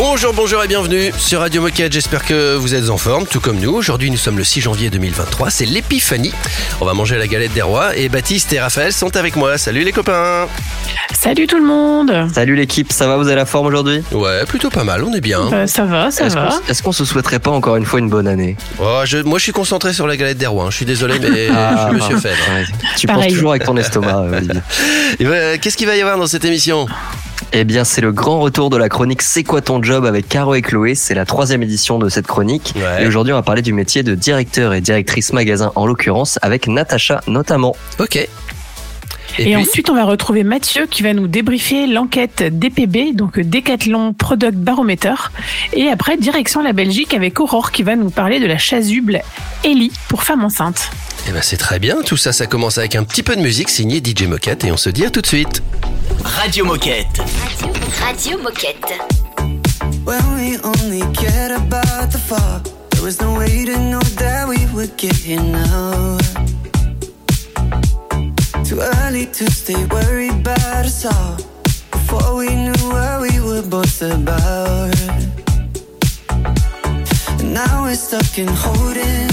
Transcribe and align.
Bonjour, 0.00 0.32
bonjour 0.32 0.62
et 0.62 0.68
bienvenue 0.68 1.10
sur 1.18 1.40
Radio 1.40 1.60
Moquette. 1.60 1.92
J'espère 1.92 2.24
que 2.24 2.54
vous 2.54 2.72
êtes 2.74 2.88
en 2.88 2.98
forme, 2.98 3.26
tout 3.26 3.40
comme 3.40 3.58
nous. 3.58 3.72
Aujourd'hui, 3.74 4.12
nous 4.12 4.16
sommes 4.16 4.38
le 4.38 4.44
6 4.44 4.60
janvier 4.60 4.90
2023. 4.90 5.50
C'est 5.50 5.64
l'épiphanie. 5.66 6.32
On 6.80 6.84
va 6.84 6.94
manger 6.94 7.18
la 7.18 7.26
galette 7.26 7.52
des 7.52 7.62
rois 7.62 7.96
et 7.96 8.08
Baptiste 8.08 8.52
et 8.52 8.60
Raphaël 8.60 8.92
sont 8.92 9.16
avec 9.16 9.34
moi. 9.34 9.58
Salut 9.58 9.82
les 9.82 9.90
copains. 9.90 10.46
Salut 11.18 11.48
tout 11.48 11.58
le 11.58 11.66
monde. 11.66 12.12
Salut 12.32 12.54
l'équipe, 12.54 12.92
ça 12.92 13.08
va 13.08 13.16
Vous 13.16 13.26
avez 13.26 13.34
la 13.34 13.44
forme 13.46 13.66
aujourd'hui? 13.66 14.02
Ouais, 14.12 14.44
plutôt 14.46 14.70
pas 14.70 14.84
mal, 14.84 15.02
on 15.02 15.12
est 15.14 15.20
bien. 15.20 15.52
Euh, 15.52 15.66
ça 15.66 15.84
va, 15.84 16.12
ça 16.12 16.26
Est-ce 16.26 16.34
va. 16.36 16.46
qu'on 16.48 16.70
est-ce 16.70 16.82
qu'on 16.84 16.92
se 16.92 17.04
souhaiterait 17.04 17.40
pas 17.40 17.50
encore 17.50 17.74
une 17.74 17.84
fois 17.84 17.98
une 17.98 18.08
bonne 18.08 18.28
année? 18.28 18.56
Oh, 18.78 19.00
je- 19.04 19.18
moi, 19.18 19.38
je 19.38 19.42
suis 19.44 19.52
concentré 19.52 19.92
sur 19.92 20.06
la 20.06 20.16
galette 20.16 20.38
des 20.38 20.46
rois. 20.46 20.66
hein. 20.66 20.70
Je 20.70 20.76
suis 20.76 20.86
désolé, 20.86 21.18
mais 21.18 21.48
Ah, 21.52 21.88
je 21.90 21.96
me 21.96 22.00
suis 22.00 22.14
bah, 22.14 22.20
fait. 22.20 22.28
ouais. 22.28 22.64
Tu 22.96 23.06
Pareil. 23.08 23.24
penses 23.24 23.32
toujours 23.34 23.50
avec 23.50 23.64
ton 23.64 23.76
estomac, 23.76 24.16
euh, 24.16 24.36
Olivier. 24.38 24.60
Et 25.18 25.24
ben, 25.24 25.58
Qu'est-ce 25.58 25.76
qu'il 25.76 25.88
va 25.88 25.96
y 25.96 26.00
avoir 26.00 26.18
dans 26.18 26.28
cette 26.28 26.44
émission? 26.44 26.86
Eh 27.52 27.64
bien, 27.64 27.84
c'est 27.84 28.00
le 28.00 28.12
grand 28.12 28.40
retour 28.40 28.70
de 28.70 28.76
la 28.76 28.88
chronique 28.88 29.22
C'est 29.22 29.44
quoi 29.44 29.60
ton 29.60 29.82
job 29.82 30.04
avec 30.04 30.28
Caro 30.28 30.54
et 30.54 30.62
Chloé. 30.62 30.94
C'est 30.94 31.14
la 31.14 31.24
troisième 31.24 31.62
édition 31.62 31.98
de 31.98 32.08
cette 32.08 32.26
chronique. 32.26 32.74
Ouais. 32.76 33.04
Et 33.04 33.06
aujourd'hui, 33.06 33.32
on 33.32 33.36
va 33.36 33.42
parler 33.42 33.62
du 33.62 33.72
métier 33.72 34.02
de 34.02 34.14
directeur 34.14 34.74
et 34.74 34.80
directrice 34.80 35.32
magasin, 35.32 35.72
en 35.74 35.86
l'occurrence, 35.86 36.38
avec 36.42 36.66
Natacha 36.66 37.20
notamment. 37.26 37.76
Ok. 37.98 38.28
Et, 39.38 39.42
Et, 39.42 39.44
puis, 39.44 39.56
ensuite, 39.56 39.88
on 39.90 39.94
va 39.94 40.04
retrouver 40.04 40.42
Mathieu 40.44 40.86
qui 40.86 41.02
va 41.02 41.14
nous 41.14 41.28
débriefer 41.28 41.86
l'enquête 41.86 42.42
DPB, 42.42 43.14
donc 43.14 43.38
Decathlon 43.38 44.12
Product 44.12 44.54
Barometer. 44.54 45.14
Et 45.72 45.88
après, 45.88 46.16
direction 46.16 46.62
la 46.62 46.72
Belgique 46.72 47.14
avec 47.14 47.38
Aurore 47.40 47.70
qui 47.70 47.82
va 47.82 47.96
nous 47.96 48.10
parler 48.10 48.40
de 48.40 48.46
la 48.46 48.58
chasuble 48.58 49.20
Ellie 49.64 49.92
pour 50.08 50.22
femmes 50.24 50.44
enceintes. 50.44 50.90
eh 51.28 51.32
ben, 51.32 51.42
c'est 51.42 51.56
très 51.56 51.78
bien. 51.78 52.02
Tout 52.04 52.16
ça, 52.16 52.32
ça 52.32 52.46
commence 52.46 52.78
avec 52.78 52.94
un 52.96 53.04
petit 53.04 53.22
peu 53.22 53.36
de 53.36 53.40
musique 53.42 53.68
signé 53.68 53.98
DJ 54.04 54.22
Moquette 54.22 54.64
et 54.64 54.72
on 54.72 54.76
se 54.76 54.90
dit 54.90 55.04
à 55.04 55.10
tout 55.10 55.20
de 55.20 55.26
suite. 55.26 55.62
Radio 56.24 56.64
Moquette. 56.64 57.06
Radio 58.00 58.38
Moquette. 58.38 58.98
When 60.04 60.20
we 60.36 60.58
only 60.64 61.00
cared 61.12 61.52
about 61.52 62.10
the 62.10 62.18
fall, 62.18 62.60
there 62.90 63.02
was 63.02 63.20
no 63.20 63.38
way 63.38 63.64
to 63.66 63.78
know 63.78 64.00
that 64.16 64.48
we 64.48 64.56
would 64.74 64.96
get 64.96 65.14
here 65.14 65.40
now. 65.40 66.16
Too 68.68 68.80
early 68.80 69.24
to 69.24 69.50
stay 69.50 69.82
worried 69.86 70.40
about 70.42 70.84
us 70.84 71.06
all. 71.06 71.36
Before 71.90 72.36
we 72.36 72.54
knew 72.54 72.82
what 72.92 73.22
we 73.22 73.40
were 73.40 73.62
both 73.62 74.02
about. 74.02 74.94
And 77.40 77.54
now 77.54 77.84
we're 77.84 77.94
stuck 77.94 78.38
in 78.38 78.46
holding. 78.46 79.30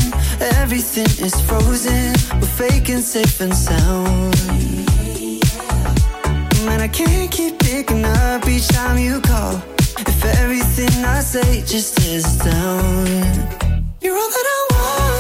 Everything 0.62 1.12
is 1.20 1.36
frozen. 1.42 2.14
We're 2.40 2.56
faking 2.64 3.02
safe 3.02 3.42
and 3.42 3.54
sound. 3.54 4.38
Man, 6.66 6.80
I 6.80 6.88
can't 6.88 7.30
keep 7.30 7.60
picking 7.60 8.06
up 8.06 8.48
each 8.48 8.70
time 8.70 8.98
you 8.98 9.20
call. 9.20 9.62
If 9.98 10.24
everything 10.40 11.04
I 11.04 11.20
say 11.20 11.62
just 11.66 12.00
is 12.08 12.38
down. 12.38 13.06
You're 14.00 14.16
all 14.16 14.30
that 14.30 14.48
I 14.56 14.68
want. 14.72 15.15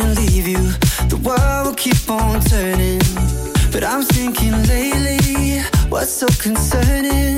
Can't 0.00 0.18
leave 0.18 0.48
you. 0.48 0.62
The 1.08 1.20
world 1.24 1.66
will 1.66 1.74
keep 1.74 2.08
on 2.08 2.40
turning. 2.40 3.00
But 3.72 3.84
I'm 3.84 4.02
thinking 4.02 4.52
lately, 4.74 5.60
what's 5.88 6.12
so 6.12 6.28
concerning? 6.40 7.36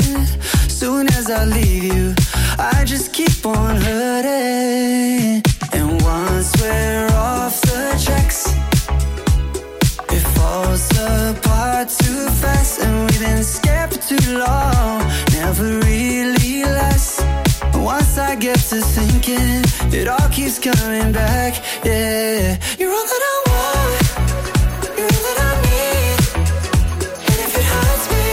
Soon 0.68 1.08
as 1.18 1.30
I 1.30 1.44
leave 1.44 1.84
you, 1.84 2.14
I 2.58 2.84
just 2.84 3.12
keep 3.12 3.44
on 3.44 3.76
hurting. 3.76 5.42
And 5.72 6.02
once 6.02 6.50
we're 6.60 7.08
off 7.14 7.60
the 7.62 7.84
tracks, 8.04 8.40
it 10.16 10.24
falls 10.36 10.84
apart 11.00 11.88
too 11.88 12.22
fast. 12.40 12.80
And 12.80 13.10
we've 13.10 13.20
been 13.20 13.44
scared 13.44 13.90
for 13.92 14.00
too 14.10 14.38
long, 14.38 14.98
never 15.32 15.81
Once 17.82 18.16
I 18.16 18.36
get 18.36 18.58
to 18.70 18.80
thinking, 18.80 19.64
it 19.92 20.06
all 20.06 20.28
keeps 20.28 20.58
coming 20.60 21.10
back. 21.12 21.60
Yeah, 21.84 22.56
you're 22.78 22.92
all 22.92 23.06
that 23.12 23.22
I 23.32 23.42
want. 23.50 24.02
You're 24.96 25.10
all 25.14 25.22
that 25.26 25.38
I 25.48 25.52
need. 25.66 26.18
And 27.28 27.38
if 27.44 27.52
it 27.58 27.66
hurts 27.72 28.06
me, 28.12 28.24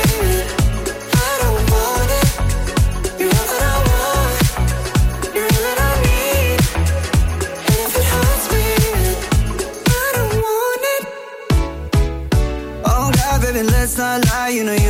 I 1.11 1.31
don't 1.41 1.63
want 1.73 2.11
it. 2.19 2.29
You're 3.19 3.33
all 3.39 3.47
that 3.51 3.63
I 3.73 3.75
want. 3.89 4.37
You're 5.33 5.49
all 5.55 5.63
that 5.67 5.79
I 5.89 5.91
need. 6.05 6.59
And 7.69 7.79
if 7.85 7.93
it 7.99 8.07
hurts 8.13 8.45
me, 8.53 8.65
I 9.89 10.07
don't 10.15 10.35
want 10.45 10.83
it. 10.95 11.03
Oh 12.85 13.07
God, 13.17 13.37
baby, 13.41 13.63
let's 13.63 13.97
not 13.97 14.17
lie. 14.27 14.49
You 14.49 14.63
know 14.63 14.73
you 14.73 14.88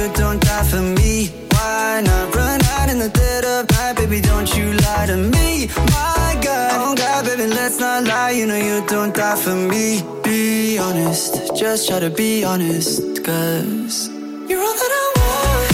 to 5.10 5.18
me, 5.18 5.68
my 5.98 6.40
God. 6.40 6.72
Oh 6.76 6.96
God, 6.96 7.26
baby, 7.26 7.48
let's 7.48 7.80
not 7.80 8.04
lie. 8.04 8.30
You 8.30 8.46
know 8.46 8.56
you 8.56 8.86
don't 8.86 9.14
die 9.16 9.36
for 9.36 9.56
me. 9.56 10.04
Be 10.24 10.78
honest, 10.78 11.56
just 11.56 11.88
try 11.88 12.00
to 12.00 12.12
be 12.12 12.44
honest, 12.44 13.24
cause 13.24 14.08
you're 14.50 14.62
all 14.62 14.76
that 14.82 14.92
I 15.02 15.06
want. 15.18 15.69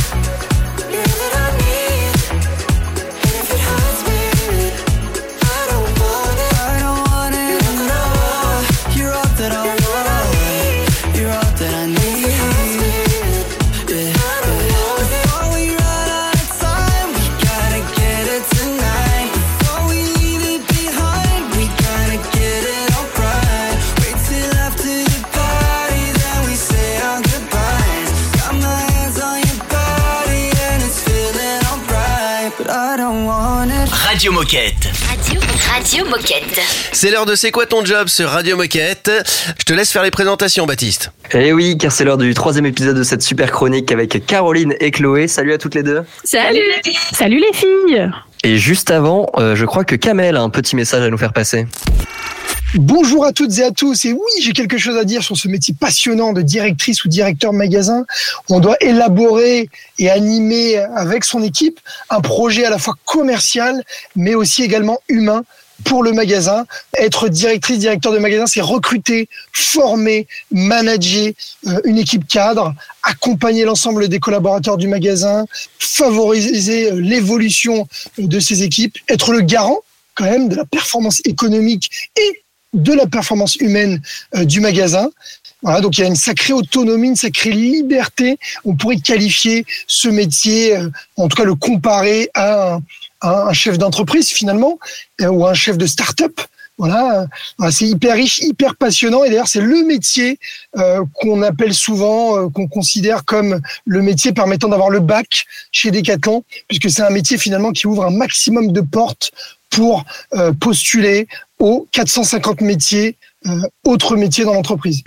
Radio 34.26 34.40
Moquette. 34.40 34.90
Radio, 35.08 35.40
Radio 35.72 36.06
Moquette. 36.06 36.60
C'est 36.92 37.12
l'heure 37.12 37.28
de 37.28 37.36
C'est 37.36 37.52
quoi 37.52 37.68
ton 37.68 37.86
job 37.86 38.08
sur 38.08 38.28
Radio 38.28 38.58
Moquette? 38.58 39.12
Je 39.60 39.64
te 39.66 39.72
laisse 39.72 39.92
faire 39.92 40.02
les 40.02 40.10
présentations, 40.10 40.66
Baptiste. 40.66 41.12
Eh 41.32 41.54
oui, 41.54 41.78
car 41.78 41.92
c'est 41.92 42.06
l'heure 42.06 42.18
du 42.18 42.34
troisième 42.34 42.66
épisode 42.66 42.98
de 42.98 43.04
cette 43.04 43.22
super 43.22 43.52
chronique 43.52 43.92
avec 43.92 44.26
Caroline 44.26 44.74
et 44.80 44.90
Chloé. 44.90 45.28
Salut 45.28 45.54
à 45.54 45.60
toutes 45.60 45.76
les 45.76 45.84
deux. 45.84 46.02
Salut 46.24 46.60
Salut 47.14 47.40
les 47.40 47.56
filles 47.56 48.10
Et 48.44 48.58
juste 48.58 48.90
avant, 48.90 49.30
euh, 49.38 49.56
je 49.56 49.64
crois 49.64 49.84
que 49.84 49.96
Kamel 49.96 50.38
a 50.38 50.42
un 50.42 50.50
petit 50.50 50.76
message 50.76 51.04
à 51.04 51.12
nous 51.12 51.20
faire 51.20 51.32
passer. 51.32 51.68
Bonjour 52.78 53.24
à 53.24 53.32
toutes 53.32 53.58
et 53.60 53.64
à 53.64 53.72
tous. 53.72 54.04
Et 54.04 54.12
oui, 54.12 54.42
j'ai 54.42 54.52
quelque 54.52 54.78
chose 54.78 54.98
à 54.98 55.06
dire 55.06 55.24
sur 55.24 55.38
ce 55.38 55.48
métier 55.48 55.74
passionnant 55.74 56.34
de 56.34 56.42
directrice 56.42 57.06
ou 57.06 57.08
directeur 57.08 57.54
magasin. 57.54 58.06
On 58.50 58.60
doit 58.60 58.76
élaborer 58.82 59.70
et 59.98 60.10
animer 60.10 60.76
avec 60.78 61.24
son 61.24 61.42
équipe 61.42 61.80
un 62.10 62.20
projet 62.20 62.66
à 62.66 62.70
la 62.70 62.78
fois 62.78 62.96
commercial, 63.06 63.82
mais 64.18 64.36
aussi 64.36 64.62
également 64.62 65.00
humain 65.08 65.46
pour 65.86 66.04
le 66.04 66.12
magasin. 66.12 66.66
Être 66.98 67.30
directrice, 67.30 67.80
directeur 67.80 68.12
de 68.12 68.18
magasin, 68.18 68.46
c'est 68.46 68.60
recruter, 68.60 69.30
former, 69.54 70.28
manager 70.52 71.32
euh, 71.68 71.80
une 71.86 71.98
équipe 71.98 72.28
cadre, 72.28 72.74
accompagner 73.04 73.64
l'ensemble 73.64 74.10
des 74.10 74.20
collaborateurs 74.20 74.76
du 74.76 74.90
magasin, 74.90 75.46
favoriser 75.80 76.92
euh, 76.92 77.00
l'évolution 77.00 77.88
de 78.18 78.40
ces 78.42 78.64
équipes, 78.64 78.98
être 79.08 79.32
le 79.32 79.40
garant 79.40 79.80
quand 80.16 80.26
même 80.26 80.50
de 80.50 80.56
la 80.56 80.66
performance 80.66 81.22
économique 81.26 81.90
et 82.18 82.45
de 82.76 82.94
la 82.94 83.08
performance 83.08 83.56
humaine 83.56 84.02
euh, 84.36 84.46
du 84.46 84.60
magasin. 84.60 85.10
Voilà, 85.62 85.82
donc 85.82 85.98
il 85.98 86.02
y 86.02 86.04
a 86.04 86.08
une 86.08 86.16
sacrée 86.16 86.54
autonomie, 86.54 87.08
une 87.08 87.16
sacrée 87.16 87.52
liberté. 87.52 88.38
On 88.66 88.76
pourrait 88.76 88.98
qualifier 88.98 89.66
ce 89.88 90.10
métier, 90.10 90.78
euh, 90.78 90.90
en 91.18 91.28
tout 91.28 91.38
cas 91.38 91.46
le 91.46 91.56
comparer 91.56 92.30
à 92.36 92.80
un, 93.22 93.48
à 93.48 93.54
chef 93.54 93.78
d'entreprise 93.78 94.30
finalement, 94.30 94.78
euh, 95.22 95.28
ou 95.28 95.48
un 95.48 95.54
chef 95.54 95.78
de 95.78 95.88
start-up. 95.88 96.40
Voilà, 96.78 97.26
c'est 97.72 97.86
hyper 97.86 98.18
riche, 98.18 98.40
hyper 98.40 98.76
passionnant. 98.76 99.24
Et 99.24 99.30
d'ailleurs, 99.30 99.48
c'est 99.48 99.62
le 99.62 99.86
métier 99.86 100.38
qu'on 101.14 101.42
appelle 101.42 101.74
souvent, 101.74 102.50
qu'on 102.50 102.68
considère 102.68 103.24
comme 103.24 103.62
le 103.86 104.02
métier 104.02 104.34
permettant 104.34 104.68
d'avoir 104.68 104.90
le 104.90 105.00
bac 105.00 105.46
chez 105.72 105.90
Decathlon, 105.92 106.44
puisque 106.68 106.90
c'est 106.90 107.02
un 107.02 107.12
métier 107.12 107.38
finalement 107.38 107.72
qui 107.72 107.88
ouvre 107.88 108.04
un 108.04 108.10
maximum 108.10 108.74
de 108.74 108.82
portes 108.82 109.32
pour 109.70 110.04
postuler 110.60 111.30
aux 111.60 111.88
450 111.92 112.62
métiers, 112.62 113.18
euh, 113.46 113.62
autres 113.86 114.16
métiers 114.16 114.46
dans 114.46 114.54
l'entreprise. 114.54 115.04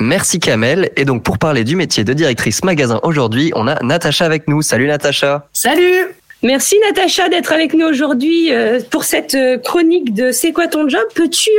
Merci 0.00 0.38
Kamel. 0.38 0.90
Et 0.96 1.04
donc 1.04 1.22
pour 1.22 1.38
parler 1.38 1.64
du 1.64 1.76
métier 1.76 2.04
de 2.04 2.12
directrice 2.12 2.62
magasin 2.64 3.00
aujourd'hui, 3.02 3.52
on 3.56 3.66
a 3.66 3.82
Natacha 3.82 4.24
avec 4.24 4.48
nous. 4.48 4.62
Salut 4.62 4.86
Natacha. 4.86 5.48
Salut 5.52 6.06
Merci 6.44 6.76
Natacha 6.86 7.28
d'être 7.28 7.52
avec 7.52 7.74
nous 7.74 7.84
aujourd'hui 7.84 8.52
euh, 8.52 8.78
pour 8.90 9.02
cette 9.02 9.34
euh, 9.34 9.58
chronique 9.58 10.14
de 10.14 10.30
C'est 10.30 10.52
quoi 10.52 10.68
ton 10.68 10.88
job? 10.88 11.02
Peux-tu 11.16 11.50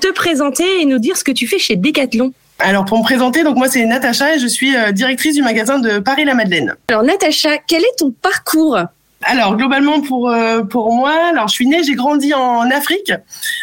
te 0.00 0.12
présenter 0.12 0.64
et 0.80 0.84
nous 0.84 0.98
dire 0.98 1.16
ce 1.16 1.22
que 1.22 1.30
tu 1.30 1.46
fais 1.46 1.60
chez 1.60 1.76
Decathlon? 1.76 2.32
Alors 2.58 2.84
pour 2.84 2.98
me 2.98 3.04
présenter, 3.04 3.44
donc 3.44 3.56
moi 3.56 3.68
c'est 3.68 3.84
Natacha 3.84 4.34
et 4.34 4.38
je 4.40 4.48
suis 4.48 4.74
directrice 4.92 5.34
du 5.34 5.42
magasin 5.42 5.78
de 5.78 6.00
Paris-la-Madeleine. 6.00 6.74
Alors 6.88 7.04
Natacha, 7.04 7.58
quel 7.68 7.82
est 7.82 7.96
ton 7.98 8.10
parcours? 8.10 8.78
Alors 9.26 9.56
globalement 9.56 10.00
pour 10.00 10.30
euh, 10.30 10.62
pour 10.62 10.92
moi, 10.92 11.12
alors 11.30 11.48
je 11.48 11.54
suis 11.54 11.66
née, 11.66 11.82
j'ai 11.82 11.94
grandi 11.94 12.34
en 12.34 12.70
Afrique 12.70 13.12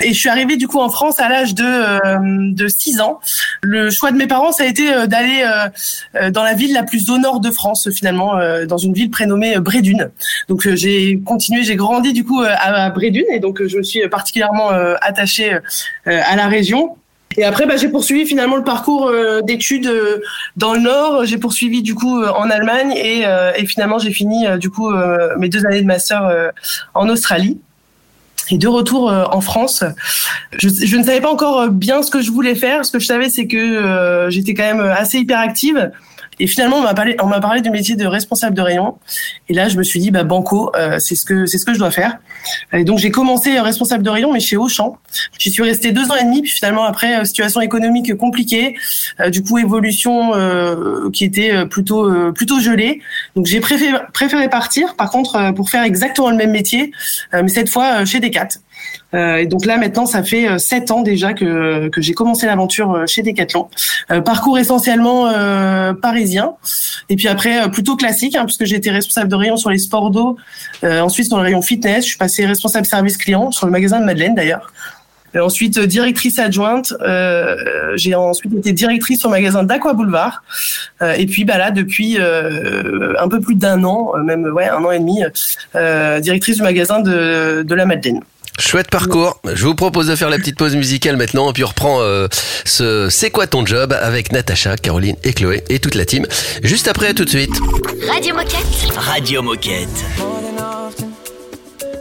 et 0.02 0.14
je 0.14 0.20
suis 0.20 0.30
arrivée 0.30 0.58
du 0.58 0.68
coup 0.68 0.80
en 0.80 0.90
France 0.90 1.20
à 1.20 1.30
l'âge 1.30 1.54
de 1.54 1.64
euh, 1.64 2.52
de 2.52 2.68
6 2.68 3.00
ans. 3.02 3.20
Le 3.62 3.90
choix 3.92 4.12
de 4.12 4.18
mes 4.18 4.28
parents 4.28 4.52
ça 4.52 4.64
a 4.64 4.68
été 4.68 4.92
euh, 4.92 5.06
d'aller 5.08 5.44
euh, 5.46 5.70
euh, 6.16 6.32
dans 6.32 6.44
la 6.44 6.54
ville 6.54 6.74
la 6.74 6.84
plus 6.84 7.10
au 7.10 7.18
nord 7.18 7.40
de 7.40 7.52
France 7.52 7.90
finalement 7.92 8.38
euh, 8.38 8.66
dans 8.66 8.78
une 8.78 8.94
ville 8.94 9.12
prénommée 9.12 9.60
Brédune. 9.60 10.10
Donc 10.50 10.68
j'ai 10.74 11.22
continué, 11.26 11.64
j'ai 11.64 11.76
grandi 11.76 12.14
du 12.14 12.24
coup 12.24 12.42
à, 12.42 12.54
à 12.54 12.90
Brédune 12.90 13.26
et 13.32 13.40
donc 13.40 13.66
je 13.66 13.78
me 13.78 13.84
suis 13.84 14.08
particulièrement 14.10 14.70
attachée 15.02 15.58
à 16.06 16.36
la 16.36 16.48
région. 16.48 16.98
Et 17.38 17.44
après, 17.44 17.66
bah, 17.66 17.78
j'ai 17.78 17.90
poursuivi 17.90 18.26
finalement 18.26 18.56
le 18.56 18.64
parcours 18.64 19.08
euh, 19.08 19.42
d'études 19.42 19.88
euh, 19.88 20.22
dans 20.58 20.74
le 20.74 20.80
Nord. 20.82 21.26
J'ai 21.26 21.38
poursuivi 21.38 21.82
du 21.82 21.96
coup 21.96 22.22
euh, 22.22 22.30
en 22.30 22.50
Allemagne 22.50 22.92
et, 22.96 23.24
et 23.58 23.66
finalement 23.66 24.00
j'ai 24.00 24.12
fini 24.12 24.46
du 24.58 24.70
coup 24.70 24.92
mes 25.38 25.50
deux 25.50 25.66
années 25.66 25.82
de 25.82 25.88
master 25.88 26.52
en 26.94 27.10
Australie. 27.10 27.60
Et 28.50 28.58
de 28.58 28.68
retour 28.68 29.12
en 29.12 29.40
France, 29.40 29.84
je, 30.58 30.68
je 30.68 30.98
ne 30.98 31.04
savais 31.04 31.22
pas 31.22 31.32
encore 31.32 31.70
bien 31.70 32.04
ce 32.04 32.12
que 32.12 32.22
je 32.22 32.32
voulais 32.32 32.56
faire. 32.56 32.86
Ce 32.86 32.92
que 32.92 33.00
je 33.00 33.06
savais, 33.06 33.30
c'est 33.30 33.48
que 33.48 34.28
j'étais 34.30 34.54
quand 34.54 34.64
même 34.64 34.82
assez 34.82 35.20
hyperactive. 35.20 35.92
Et 36.40 36.48
finalement, 36.48 36.78
on 36.78 36.82
m'a 36.82 36.94
parlé, 36.94 37.16
on 37.22 37.28
m'a 37.28 37.40
parlé 37.40 37.62
du 37.62 37.70
métier 37.70 37.96
de 37.96 38.06
responsable 38.06 38.56
de 38.56 38.62
rayon. 38.62 38.98
Et 39.50 39.54
là, 39.54 39.70
je 39.70 39.78
me 39.78 39.84
suis 39.84 40.00
dit, 40.00 40.12
bah 40.12 40.24
banco, 40.24 40.72
euh, 40.76 40.98
c'est 41.00 41.16
ce 41.16 41.26
que 41.26 41.46
c'est 41.46 41.58
ce 41.58 41.66
que 41.66 41.74
je 41.74 41.80
dois 41.80 41.92
faire. 41.92 42.18
Et 42.74 42.84
donc 42.84 43.00
j'ai 43.00 43.12
commencé 43.12 43.58
euh, 43.58 43.62
responsable 43.62 44.04
de 44.04 44.10
rayon, 44.10 44.34
mais 44.34 44.40
chez 44.40 44.58
Auchan. 44.58 44.98
J'y 45.38 45.52
suis 45.52 45.64
restée 45.64 45.92
deux 45.92 46.10
ans 46.10 46.16
et 46.16 46.24
demi. 46.24 46.42
Puis 46.42 46.52
finalement, 46.52 46.84
après 46.84 47.20
euh, 47.20 47.26
situation 47.26 47.62
économique 47.62 48.16
compliquée, 48.16 48.76
euh, 49.20 49.30
du 49.30 49.44
coup 49.44 49.58
évolution 49.60 50.34
euh, 50.36 51.10
qui 51.12 51.26
était 51.26 51.54
euh, 51.54 51.66
plutôt 51.66 52.32
plutôt 52.34 52.60
gelée. 52.60 53.02
Donc 53.36 53.46
j'ai 53.46 53.60
préféré 53.60 53.98
préféré 54.14 54.50
partir. 54.50 54.96
Par 54.96 55.10
contre, 55.10 55.54
pour 55.54 55.70
faire 55.70 55.84
exactement 55.84 56.30
le 56.30 56.38
même 56.38 56.52
métier, 56.52 56.92
mais 57.34 57.50
cette 57.50 57.70
fois 57.70 58.06
chez 58.06 58.20
Decat. 58.20 58.48
Euh, 59.14 59.38
et 59.38 59.46
donc 59.46 59.66
là 59.66 59.78
maintenant 59.78 60.06
ça 60.06 60.24
fait 60.24 60.48
euh, 60.48 60.58
sept 60.58 60.90
ans 60.90 61.02
déjà 61.02 61.34
que, 61.34 61.90
que 61.90 62.02
j'ai 62.02 62.14
commencé 62.14 62.46
l'aventure 62.46 62.94
euh, 62.94 63.06
chez 63.08 63.24
Decathlon. 63.24 63.68
Parcours 64.26 64.58
essentiellement 64.58 65.32
parisien 66.02 66.54
et 67.10 67.16
puis 67.16 67.28
après 67.28 67.70
plutôt 67.72 67.96
classique 67.96 68.36
hein, 68.36 68.46
puisque 68.46 68.66
j'ai 68.66 68.76
été 68.76 68.92
responsable 68.92 69.30
de 69.30 69.36
rayon 69.36 69.58
sur 69.58 69.70
les 69.70 69.78
sports 69.78 70.10
d'eau, 70.12 70.38
ensuite 70.84 71.28
sur 71.28 71.38
le 71.38 71.44
rayon 71.44 71.62
fitness, 71.62 72.04
je 72.04 72.10
suis 72.10 72.18
passée 72.18 72.46
responsable 72.46 72.86
service 72.86 73.18
client 73.18 73.52
sur 73.52 73.66
le 73.66 73.72
magasin 73.72 74.00
de 74.00 74.06
Madeleine 74.06 74.36
d'ailleurs. 74.36 74.72
Ensuite 75.40 75.80
directrice 75.80 76.40
adjointe, 76.40 76.94
euh, 77.02 77.56
j'ai 77.96 78.16
ensuite 78.16 78.54
été 78.54 78.74
directrice 78.74 79.24
au 79.24 79.30
magasin 79.30 79.64
d'Aqua 79.64 79.94
Boulevard 79.94 80.44
Euh, 81.02 81.14
et 81.14 81.26
puis 81.26 81.46
bah 81.46 81.58
là 81.58 81.72
depuis 81.72 82.18
euh, 82.20 83.14
un 83.20 83.28
peu 83.28 83.40
plus 83.40 83.56
d'un 83.56 83.84
an, 83.84 84.12
même 84.24 84.46
ouais 84.46 84.70
un 84.70 84.84
an 84.84 84.92
et 84.92 85.00
demi, 85.00 85.24
directrice 86.22 86.58
du 86.58 86.64
magasin 86.64 87.00
de, 87.00 87.64
de 87.64 87.76
la 87.76 87.86
Madeleine. 87.86 88.22
Chouette 88.60 88.90
parcours. 88.90 89.40
Je 89.54 89.66
vous 89.66 89.76
propose 89.76 90.08
de 90.08 90.16
faire 90.16 90.30
la 90.30 90.38
petite 90.38 90.58
pause 90.58 90.76
musicale 90.76 91.18
maintenant, 91.18 91.50
et 91.50 91.54
puis 91.54 91.64
on 91.64 91.68
reprend 91.68 92.02
euh, 92.02 92.28
ce 92.66 93.10
C'est 93.10 93.32
quoi 93.32 93.48
ton 93.48 93.66
job 93.66 93.94
avec 94.00 94.32
Natacha, 94.32 94.78
Caroline 94.78 95.16
et 95.24 95.34
Chloé 95.34 95.64
et 95.70 95.80
toute 95.80 95.96
la 95.96 96.06
team. 96.06 96.26
Juste 96.64 96.88
après, 96.88 97.08
à 97.08 97.14
tout 97.14 97.26
de 97.26 97.30
suite. 97.30 97.54
Radio 98.08 98.36
Moquette. 98.36 98.92
Radio 98.96 99.42
Moquette. 99.42 99.88
More 100.20 100.42
than 100.42 100.64
often, 100.64 101.12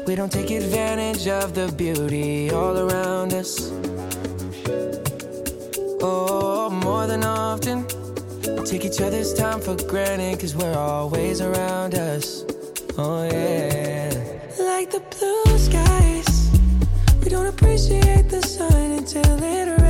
we 0.07 0.15
don't 0.17 0.31
take 0.31 0.51
advantage 0.51 1.27
of 1.29 1.53
the 1.55 1.73
beauty 1.77 2.51
all 2.51 2.77
around 2.77 3.33
us. 3.33 3.73
Oh, 6.03 6.71
more 6.71 7.07
than 7.07 7.25
often, 7.25 7.85
we 8.57 8.65
take 8.65 8.85
each 8.85 9.01
other's 9.01 9.35
time 9.35 9.61
for 9.61 9.77
granted 9.89 10.37
because 10.37 10.55
we're 10.57 10.77
always 10.77 11.41
around 11.41 11.95
us. 11.95 12.45
Oh, 12.99 13.25
yeah. 13.25 14.11
Like 14.59 14.91
the 14.91 15.01
blue 15.01 15.59
skies, 15.59 16.17
we 16.17 16.20
don't 17.41 17.55
appreciate 17.55 18.29
the 18.29 18.43
sun 18.43 18.93
until 18.93 19.43
it 19.43 19.81
rains. 19.81 19.90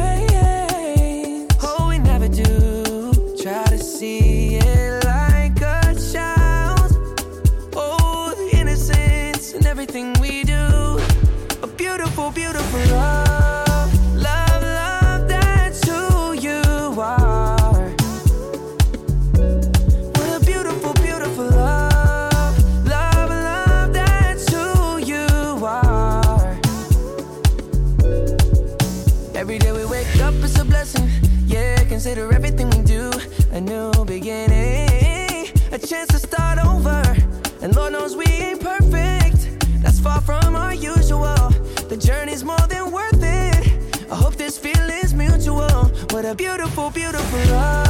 Beautiful, 46.34 46.90
beautiful 46.90 47.38
love. 47.50 47.89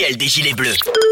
Officielle 0.00 0.16
des 0.16 0.28
Gilets 0.28 0.54
Bleus. 0.54 1.09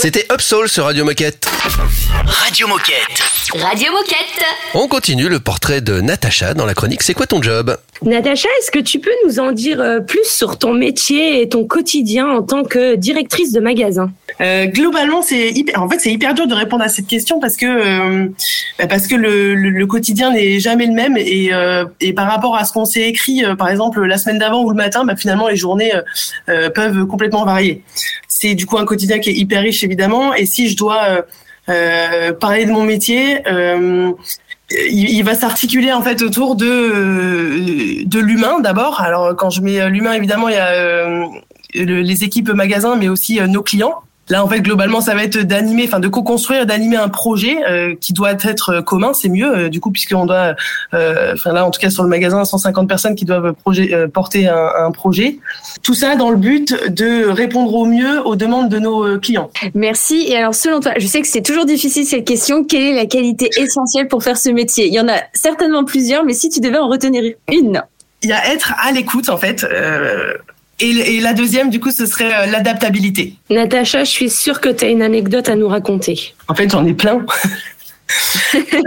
C'était 0.00 0.24
Up 0.32 0.40
Soul 0.40 0.66
sur 0.66 0.84
Radio 0.84 1.04
Moquette. 1.04 1.46
Radio 2.24 2.66
Moquette. 2.68 2.96
Radio 3.52 3.92
Moquette. 3.92 4.44
On 4.72 4.88
continue 4.88 5.28
le 5.28 5.40
portrait 5.40 5.82
de 5.82 6.00
Natacha 6.00 6.54
dans 6.54 6.64
la 6.64 6.72
chronique 6.72 7.02
C'est 7.02 7.12
quoi 7.12 7.26
ton 7.26 7.42
job? 7.42 7.76
Natacha, 8.00 8.48
est-ce 8.58 8.70
que 8.70 8.78
tu 8.78 8.98
peux 8.98 9.10
nous 9.26 9.40
en 9.40 9.52
dire 9.52 9.78
euh, 9.78 10.00
plus 10.00 10.24
sur 10.24 10.58
ton 10.58 10.72
métier 10.72 11.42
et 11.42 11.50
ton 11.50 11.66
quotidien 11.66 12.26
en 12.30 12.42
tant 12.42 12.64
que 12.64 12.94
directrice 12.96 13.52
de 13.52 13.60
magasin? 13.60 14.10
Euh, 14.40 14.64
globalement, 14.64 15.20
c'est 15.20 15.50
hyper. 15.50 15.82
En 15.82 15.88
fait, 15.90 15.98
c'est 15.98 16.10
hyper 16.12 16.32
dur 16.32 16.46
de 16.46 16.54
répondre 16.54 16.82
à 16.82 16.88
cette 16.88 17.06
question 17.06 17.38
parce 17.38 17.56
que 17.56 17.66
euh, 17.66 18.28
bah, 18.78 18.86
parce 18.86 19.06
que 19.06 19.16
le, 19.16 19.54
le, 19.54 19.68
le 19.68 19.86
quotidien 19.86 20.32
n'est 20.32 20.60
jamais 20.60 20.86
le 20.86 20.94
même 20.94 21.18
et 21.18 21.52
euh, 21.52 21.84
et 22.00 22.14
par 22.14 22.26
rapport 22.26 22.56
à 22.56 22.64
ce 22.64 22.72
qu'on 22.72 22.86
s'est 22.86 23.02
écrit, 23.06 23.44
euh, 23.44 23.54
par 23.54 23.68
exemple 23.68 24.02
la 24.02 24.16
semaine 24.16 24.38
d'avant 24.38 24.62
ou 24.62 24.70
le 24.70 24.76
matin, 24.76 25.04
bah, 25.04 25.14
finalement 25.14 25.48
les 25.48 25.56
journées 25.56 25.92
peuvent 26.46 27.04
complètement 27.04 27.44
varier. 27.44 27.82
C'est 28.40 28.54
du 28.54 28.64
coup 28.66 28.78
un 28.78 28.86
quotidien 28.86 29.18
qui 29.18 29.28
est 29.30 29.34
hyper 29.42 29.60
riche 29.62 29.82
évidemment. 29.84 30.32
Et 30.34 30.46
si 30.46 30.68
je 30.70 30.76
dois 30.76 31.02
euh, 31.08 31.22
euh, 31.68 32.32
parler 32.32 32.64
de 32.64 32.72
mon 32.72 32.84
métier. 32.84 33.22
Euh, 33.46 34.12
il, 34.70 35.10
il 35.18 35.24
va 35.24 35.34
s'articuler 35.34 35.92
en 35.92 36.00
fait 36.00 36.22
autour 36.22 36.54
de 36.54 38.04
de 38.04 38.18
l'humain 38.20 38.60
d'abord. 38.60 39.00
Alors 39.00 39.34
quand 39.36 39.50
je 39.50 39.60
mets 39.62 39.80
euh, 39.80 39.88
l'humain 39.88 40.12
évidemment 40.12 40.48
il 40.48 40.54
y 40.54 40.58
a 40.58 40.72
le- 41.74 42.00
les 42.10 42.24
équipes 42.24 42.50
magasins 42.50 42.96
mais 42.96 43.08
aussi 43.08 43.40
nos 43.48 43.62
clients. 43.62 43.96
Là 44.30 44.44
en 44.44 44.48
fait 44.48 44.60
globalement 44.60 45.00
ça 45.00 45.14
va 45.14 45.24
être 45.24 45.38
d'animer, 45.38 45.84
enfin 45.86 46.00
de 46.00 46.08
co-construire, 46.08 46.64
d'animer 46.64 46.96
un 46.96 47.08
projet 47.08 47.58
euh, 47.68 47.94
qui 48.00 48.12
doit 48.12 48.32
être 48.32 48.70
euh, 48.70 48.82
commun, 48.82 49.12
c'est 49.12 49.28
mieux 49.28 49.54
euh, 49.54 49.68
du 49.68 49.80
coup 49.80 49.90
puisqu'on 49.90 50.24
doit, 50.24 50.54
enfin 50.92 51.52
là 51.52 51.66
en 51.66 51.70
tout 51.70 51.80
cas 51.80 51.90
sur 51.90 52.02
le 52.02 52.08
magasin 52.08 52.44
150 52.44 52.88
personnes 52.88 53.14
qui 53.14 53.24
doivent 53.24 53.52
projet, 53.52 54.06
porter 54.08 54.48
un, 54.48 54.70
un 54.86 54.90
projet. 54.92 55.38
Tout 55.82 55.94
ça 55.94 56.16
dans 56.16 56.30
le 56.30 56.36
but 56.36 56.74
de 56.88 57.28
répondre 57.28 57.74
au 57.74 57.84
mieux 57.86 58.24
aux 58.26 58.36
demandes 58.36 58.68
de 58.68 58.78
nos 58.78 59.18
clients. 59.18 59.50
Merci. 59.74 60.24
Et 60.28 60.36
alors, 60.36 60.54
selon 60.54 60.80
toi, 60.80 60.92
je 60.98 61.06
sais 61.06 61.20
que 61.20 61.26
c'est 61.28 61.42
toujours 61.42 61.66
difficile 61.66 62.04
cette 62.06 62.26
question. 62.26 62.64
Quelle 62.64 62.82
est 62.82 62.94
la 62.94 63.06
qualité 63.06 63.50
essentielle 63.56 64.08
pour 64.08 64.22
faire 64.22 64.36
ce 64.38 64.48
métier? 64.50 64.86
Il 64.86 64.94
y 64.94 65.00
en 65.00 65.08
a 65.08 65.16
certainement 65.32 65.84
plusieurs, 65.84 66.24
mais 66.24 66.34
si 66.34 66.48
tu 66.48 66.60
devais 66.60 66.78
en 66.78 66.88
retenir 66.88 67.22
une. 67.50 67.82
il 68.22 68.30
y 68.30 68.32
a 68.32 68.52
être 68.52 68.74
à 68.80 68.92
l'écoute 68.92 69.28
en 69.28 69.36
fait. 69.36 69.64
euh, 69.64 70.34
et, 70.80 71.16
et 71.16 71.20
la 71.20 71.32
deuxième, 71.32 71.70
du 71.70 71.80
coup, 71.80 71.90
ce 71.90 72.06
serait 72.06 72.32
euh, 72.32 72.46
l'adaptabilité. 72.46 73.34
Natacha, 73.50 74.04
je 74.04 74.10
suis 74.10 74.30
sûre 74.30 74.60
que 74.60 74.68
tu 74.68 74.84
as 74.84 74.88
une 74.88 75.02
anecdote 75.02 75.48
à 75.48 75.54
nous 75.56 75.68
raconter. 75.68 76.34
En 76.48 76.54
fait, 76.54 76.70
j'en 76.70 76.84
ai 76.86 76.94
plein. 76.94 77.24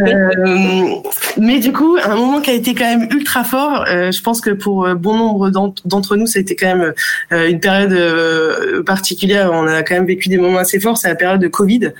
Euh, 0.01 0.95
mais 1.37 1.59
du 1.59 1.71
coup, 1.71 1.97
un 2.03 2.15
moment 2.17 2.41
qui 2.41 2.49
a 2.49 2.53
été 2.53 2.73
quand 2.75 2.83
même 2.85 3.07
ultra 3.09 3.45
fort, 3.45 3.85
euh, 3.87 4.11
je 4.11 4.21
pense 4.21 4.41
que 4.41 4.49
pour 4.49 4.85
bon 4.95 5.15
nombre 5.17 5.49
d'ent- 5.49 5.73
d'entre 5.85 6.17
nous, 6.17 6.27
ça 6.27 6.39
a 6.39 6.41
été 6.41 6.57
quand 6.57 6.67
même 6.75 6.93
euh, 7.31 7.49
une 7.49 7.61
période 7.61 8.83
particulière. 8.83 9.51
On 9.53 9.65
a 9.65 9.81
quand 9.83 9.95
même 9.95 10.05
vécu 10.07 10.27
des 10.27 10.37
moments 10.37 10.59
assez 10.59 10.79
forts. 10.79 10.97
C'est 10.97 11.07
la 11.07 11.15
période 11.15 11.39
de 11.39 11.47
Covid. 11.47 11.91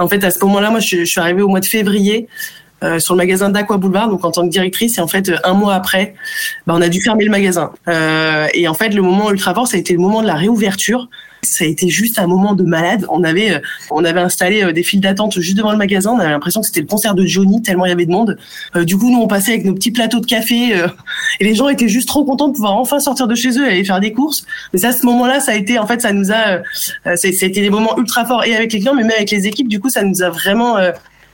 En 0.00 0.08
fait, 0.08 0.24
à 0.24 0.32
ce 0.32 0.40
moment-là, 0.44 0.70
moi, 0.70 0.80
je, 0.80 0.96
je 0.98 1.04
suis 1.04 1.20
arrivée 1.20 1.42
au 1.42 1.48
mois 1.48 1.60
de 1.60 1.66
février. 1.66 2.26
Euh, 2.82 2.98
sur 2.98 3.14
le 3.14 3.18
magasin 3.18 3.50
d'Aqua 3.50 3.76
Boulevard, 3.76 4.08
donc 4.08 4.24
en 4.24 4.30
tant 4.30 4.42
que 4.42 4.50
directrice, 4.50 4.98
et 4.98 5.00
en 5.00 5.08
fait, 5.08 5.28
euh, 5.28 5.36
un 5.44 5.54
mois 5.54 5.74
après, 5.74 6.14
bah, 6.66 6.74
on 6.76 6.80
a 6.80 6.88
dû 6.88 7.00
fermer 7.00 7.24
le 7.24 7.30
magasin. 7.30 7.72
Euh, 7.88 8.46
et 8.54 8.68
en 8.68 8.74
fait, 8.74 8.90
le 8.90 9.02
moment 9.02 9.30
ultra 9.30 9.54
fort, 9.54 9.66
ça 9.66 9.76
a 9.76 9.80
été 9.80 9.92
le 9.92 10.00
moment 10.00 10.22
de 10.22 10.26
la 10.26 10.34
réouverture. 10.34 11.08
Ça 11.44 11.64
a 11.64 11.66
été 11.66 11.88
juste 11.88 12.20
un 12.20 12.28
moment 12.28 12.54
de 12.54 12.62
malade. 12.62 13.04
On 13.10 13.24
avait, 13.24 13.54
euh, 13.54 13.58
on 13.90 14.04
avait 14.04 14.20
installé 14.20 14.62
euh, 14.62 14.72
des 14.72 14.84
files 14.84 15.00
d'attente 15.00 15.40
juste 15.40 15.56
devant 15.56 15.72
le 15.72 15.76
magasin. 15.76 16.12
On 16.12 16.20
avait 16.20 16.30
l'impression 16.30 16.60
que 16.60 16.68
c'était 16.68 16.80
le 16.80 16.86
concert 16.86 17.16
de 17.16 17.26
Johnny 17.26 17.60
tellement 17.62 17.84
il 17.84 17.88
y 17.88 17.92
avait 17.92 18.06
de 18.06 18.12
monde. 18.12 18.38
Euh, 18.76 18.84
du 18.84 18.96
coup, 18.96 19.10
nous 19.10 19.20
on 19.20 19.26
passait 19.26 19.54
avec 19.54 19.64
nos 19.64 19.74
petits 19.74 19.90
plateaux 19.90 20.20
de 20.20 20.26
café 20.26 20.76
euh, 20.76 20.86
et 21.40 21.44
les 21.44 21.56
gens 21.56 21.68
étaient 21.68 21.88
juste 21.88 22.06
trop 22.06 22.24
contents 22.24 22.46
de 22.46 22.54
pouvoir 22.54 22.76
enfin 22.76 23.00
sortir 23.00 23.26
de 23.26 23.34
chez 23.34 23.58
eux 23.58 23.66
et 23.66 23.72
aller 23.72 23.84
faire 23.84 23.98
des 23.98 24.12
courses. 24.12 24.46
Mais 24.72 24.78
ça, 24.78 24.92
ce 24.92 25.04
moment-là, 25.04 25.40
ça 25.40 25.50
a 25.50 25.56
été, 25.56 25.80
en 25.80 25.86
fait, 25.88 26.00
ça 26.00 26.12
nous 26.12 26.30
a, 26.30 26.60
euh, 27.08 27.16
été 27.24 27.60
des 27.60 27.70
moments 27.70 27.98
ultra 27.98 28.24
forts 28.24 28.44
et 28.44 28.54
avec 28.54 28.72
les 28.72 28.78
clients, 28.78 28.94
mais 28.94 29.02
même 29.02 29.16
avec 29.16 29.32
les 29.32 29.48
équipes. 29.48 29.66
Du 29.66 29.80
coup, 29.80 29.88
ça 29.88 30.04
nous 30.04 30.22
a 30.22 30.30
vraiment 30.30 30.76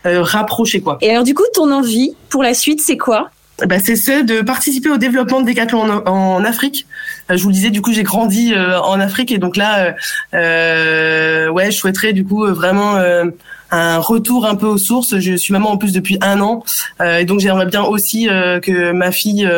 rapprochés, 0.05 0.81
quoi. 0.81 0.99
Et 1.01 1.11
alors, 1.11 1.25
du 1.25 1.35
coup, 1.35 1.45
ton 1.55 1.71
envie 1.73 2.15
pour 2.31 2.43
la 2.43 2.55
suite, 2.55 2.81
c'est 2.81 2.97
quoi? 2.97 3.31
Bah, 3.67 3.81
c'est 3.81 3.97
ce 3.97 4.23
de 4.23 4.41
participer 4.41 4.89
au 4.89 4.99
développement 4.99 5.41
de 5.41 5.47
Decathlon 5.47 6.03
en, 6.07 6.07
en 6.07 6.45
Afrique. 6.45 6.87
Euh, 7.31 7.37
je 7.37 7.43
vous 7.43 7.49
le 7.49 7.55
disais, 7.55 7.71
du 7.71 7.83
coup, 7.83 7.93
j'ai 7.93 8.05
grandi 8.05 8.55
euh, 8.55 8.81
en 8.81 9.01
Afrique 9.01 9.33
et 9.33 9.39
donc 9.39 9.57
là, 9.57 9.79
euh, 9.81 9.93
euh, 10.35 11.49
ouais, 11.49 11.73
je 11.73 11.77
souhaiterais 11.77 12.13
du 12.13 12.25
coup 12.25 12.47
vraiment 12.47 12.97
euh, 12.97 13.25
un 13.73 13.99
retour 13.99 14.47
un 14.47 14.55
peu 14.55 14.67
aux 14.67 14.79
sources. 14.79 15.19
Je 15.19 15.35
suis 15.35 15.53
maman 15.53 15.73
en 15.73 15.77
plus 15.77 15.93
depuis 15.93 16.19
un 16.21 16.41
an 16.41 16.63
euh, 17.01 17.19
et 17.19 17.25
donc 17.25 17.41
j'aimerais 17.41 17.67
bien 17.67 17.83
aussi 17.83 18.29
euh, 18.29 18.61
que 18.61 18.93
ma 18.93 19.11
fille 19.11 19.51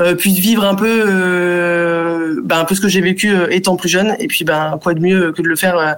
euh, 0.00 0.04
euh, 0.04 0.14
puisse 0.14 0.38
vivre 0.38 0.64
un 0.64 0.74
peu, 0.74 1.04
euh, 1.06 2.40
ben, 2.42 2.60
un 2.60 2.64
peu 2.64 2.74
ce 2.74 2.80
que 2.80 2.88
j'ai 2.88 3.00
vécu 3.00 3.30
euh, 3.30 3.46
étant 3.50 3.76
plus 3.76 3.88
jeune. 3.88 4.16
Et 4.18 4.26
puis, 4.26 4.44
ben, 4.44 4.78
quoi 4.82 4.94
de 4.94 5.00
mieux 5.00 5.32
que 5.32 5.42
de 5.42 5.48
le 5.48 5.56
faire 5.56 5.76
euh, 5.76 5.92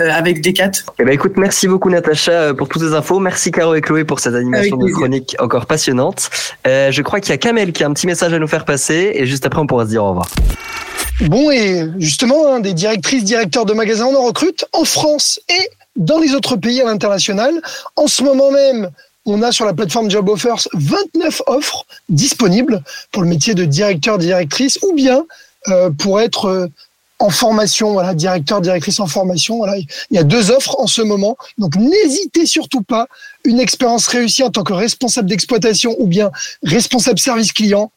euh, 0.00 0.10
avec 0.10 0.42
Decat. 0.42 0.70
Eh 0.98 1.04
ben 1.04 1.12
écoute, 1.12 1.32
merci 1.36 1.68
beaucoup 1.68 1.90
Natacha 1.90 2.32
euh, 2.32 2.54
pour 2.54 2.68
toutes 2.68 2.82
ces 2.82 2.94
infos. 2.94 3.18
Merci 3.18 3.50
Caro 3.50 3.74
et 3.74 3.80
Chloé 3.80 4.04
pour 4.04 4.20
cette 4.20 4.34
animation 4.34 4.76
de 4.76 4.88
chronique 4.88 5.36
encore 5.38 5.66
passionnante. 5.66 6.30
Euh, 6.66 6.90
je 6.90 7.02
crois 7.02 7.20
qu'il 7.20 7.30
y 7.30 7.34
a 7.34 7.38
Kamel 7.38 7.72
qui 7.72 7.84
a 7.84 7.88
un 7.88 7.92
petit 7.92 8.06
message 8.06 8.32
à 8.32 8.38
nous 8.38 8.48
faire 8.48 8.64
passer 8.64 9.12
et 9.14 9.26
juste 9.26 9.46
après 9.46 9.60
on 9.60 9.66
pourra 9.66 9.84
se 9.84 9.90
dire 9.90 10.04
au 10.04 10.08
revoir. 10.10 10.28
Bon, 11.20 11.50
et 11.50 11.86
justement, 11.98 12.54
hein, 12.54 12.60
des 12.60 12.74
directrices, 12.74 13.24
directeurs 13.24 13.64
de 13.64 13.74
magasins, 13.74 14.06
on 14.06 14.16
en 14.16 14.24
recrute 14.24 14.64
en 14.72 14.84
France 14.84 15.40
et 15.48 15.68
dans 15.94 16.18
les 16.18 16.34
autres 16.34 16.56
pays 16.56 16.80
à 16.80 16.84
l'international. 16.84 17.52
En 17.96 18.06
ce 18.06 18.22
moment 18.22 18.50
même, 18.50 18.90
on 19.24 19.42
a 19.42 19.52
sur 19.52 19.64
la 19.64 19.72
plateforme 19.72 20.10
Job 20.10 20.28
Offers 20.28 20.68
29 20.74 21.42
offres 21.46 21.84
disponibles 22.08 22.82
pour 23.10 23.22
le 23.22 23.28
métier 23.28 23.54
de 23.54 23.64
directeur, 23.64 24.18
directrice 24.18 24.78
ou 24.82 24.94
bien 24.94 25.24
euh, 25.68 25.90
pour 25.90 26.20
être 26.20 26.46
euh, 26.46 26.66
en 27.18 27.30
formation, 27.30 27.92
voilà, 27.92 28.14
directeur, 28.14 28.60
directrice 28.60 28.98
en 28.98 29.06
formation. 29.06 29.58
Voilà, 29.58 29.76
il 29.78 29.86
y 30.10 30.18
a 30.18 30.24
deux 30.24 30.50
offres 30.50 30.74
en 30.80 30.88
ce 30.88 31.02
moment. 31.02 31.36
Donc 31.56 31.76
n'hésitez 31.76 32.46
surtout 32.46 32.82
pas. 32.82 33.06
Une 33.44 33.60
expérience 33.60 34.08
réussie 34.08 34.42
en 34.42 34.50
tant 34.50 34.64
que 34.64 34.72
responsable 34.72 35.28
d'exploitation 35.28 35.94
ou 35.98 36.06
bien 36.06 36.32
responsable 36.64 37.20
service 37.20 37.52
client. 37.52 37.92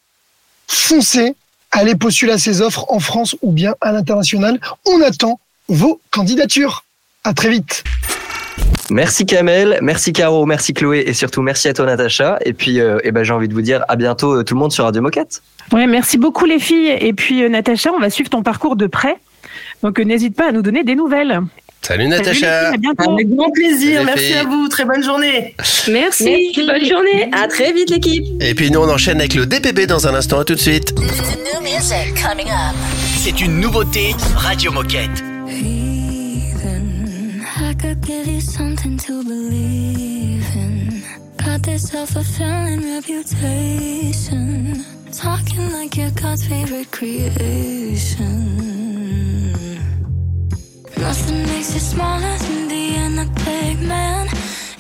Foncez, 0.68 1.36
allez 1.72 1.96
postuler 1.96 2.34
à 2.34 2.38
ces 2.38 2.62
offres 2.62 2.86
en 2.90 3.00
France 3.00 3.36
ou 3.42 3.52
bien 3.52 3.74
à 3.82 3.92
l'international. 3.92 4.60
On 4.86 5.02
attend 5.02 5.40
vos 5.70 6.00
candidatures. 6.12 6.84
À 7.24 7.34
très 7.34 7.50
vite. 7.50 7.84
Merci 8.90 9.26
Kamel, 9.26 9.80
merci 9.82 10.14
Caro, 10.14 10.46
merci 10.46 10.74
Chloé 10.74 11.04
et 11.08 11.14
surtout 11.14 11.42
merci 11.42 11.68
à 11.68 11.74
toi 11.74 11.86
Natacha. 11.86 12.38
Et 12.46 12.54
puis 12.54 12.80
euh, 12.80 13.00
eh 13.04 13.12
ben, 13.12 13.24
j'ai 13.24 13.34
envie 13.34 13.48
de 13.48 13.54
vous 13.54 13.62
dire 13.62 13.84
à 13.88 13.96
bientôt 13.96 14.36
euh, 14.36 14.44
tout 14.44 14.54
le 14.54 14.60
monde 14.60 14.72
sur 14.72 14.84
Radio 14.84 15.02
Moquette. 15.02 15.42
Ouais, 15.72 15.88
merci 15.88 16.18
beaucoup 16.18 16.46
les 16.46 16.60
filles. 16.60 16.96
Et 17.00 17.14
puis 17.14 17.44
euh, 17.44 17.50
Natacha, 17.50 17.92
on 17.94 18.00
va 18.00 18.10
suivre 18.10 18.30
ton 18.30 18.44
parcours 18.44 18.76
de 18.76 18.88
près. 18.88 19.16
Donc 19.82 20.00
euh, 20.00 20.04
n'hésite 20.04 20.36
pas 20.36 20.50
à 20.50 20.52
nous 20.52 20.62
donner 20.62 20.84
des 20.84 20.96
nouvelles. 20.96 21.42
Salut 21.82 22.08
Natacha. 22.08 22.34
filles, 22.34 22.46
à 22.46 22.78
bientôt. 22.78 23.12
Avec 23.12 23.30
grand 23.30 23.52
plaisir. 23.52 24.04
Merci 24.06 24.34
à 24.34 24.44
vous. 24.44 24.68
Très 24.68 24.86
bonne 24.86 25.04
journée. 25.04 25.56
Merci, 25.90 26.52
bonne 26.56 26.86
journée. 26.86 27.30
À 27.32 27.48
très 27.48 27.74
vite 27.74 27.90
l'équipe. 27.90 28.26
Et 28.42 28.54
puis 28.54 28.72
nous 28.72 28.80
on 28.80 28.90
enchaîne 28.90 29.20
avec 29.20 29.34
le 29.34 29.46
DPP 29.46 29.88
dans 29.88 30.08
un 30.08 30.14
instant. 30.14 30.40
À 30.40 30.46
tout 30.46 30.56
de 30.56 30.60
suite. 30.60 30.94
C'est 33.18 33.42
une 33.42 33.60
nouveauté 33.60 34.16
Radio 34.36 34.72
Moquette. 34.72 35.35
Could 37.80 38.02
give 38.02 38.28
you 38.28 38.42
something 38.42 38.98
to 38.98 39.24
believe 39.24 40.46
in. 40.56 41.04
Got 41.38 41.62
this 41.64 41.90
self-fulfilling 41.90 42.82
reputation. 42.96 44.86
Talking 45.12 45.72
like 45.72 45.96
your 45.96 46.12
God's 46.12 46.48
favorite 46.48 46.92
creation. 46.92 48.34
Nothing 50.98 51.44
makes 51.46 51.74
you 51.74 51.80
smaller 51.80 52.38
than 52.38 52.68
the 52.68 52.86
being 52.96 53.20
a 53.20 53.26
big 53.46 53.80
man. 53.88 54.28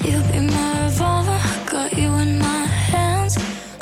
You 0.03 0.21
be 0.31 0.39
my 0.47 0.84
revolver, 0.86 1.39
got 1.71 1.93
you 1.97 2.10
in 2.23 2.39
my 2.39 2.65
hands. 2.91 3.38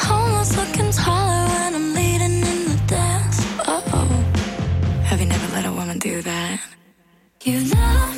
Almost 0.09 0.57
looking 0.57 0.91
taller 0.91 1.47
when 1.53 1.75
I'm 1.75 1.93
leading 1.93 2.41
in 2.51 2.59
the 2.69 2.77
dance. 2.87 3.37
Uh 3.59 3.81
oh. 3.93 4.07
Have 5.03 5.19
you 5.21 5.27
never 5.27 5.47
let 5.55 5.65
a 5.65 5.71
woman 5.71 5.99
do 5.99 6.21
that? 6.21 6.59
You've 7.43 7.73
never 7.73 8.12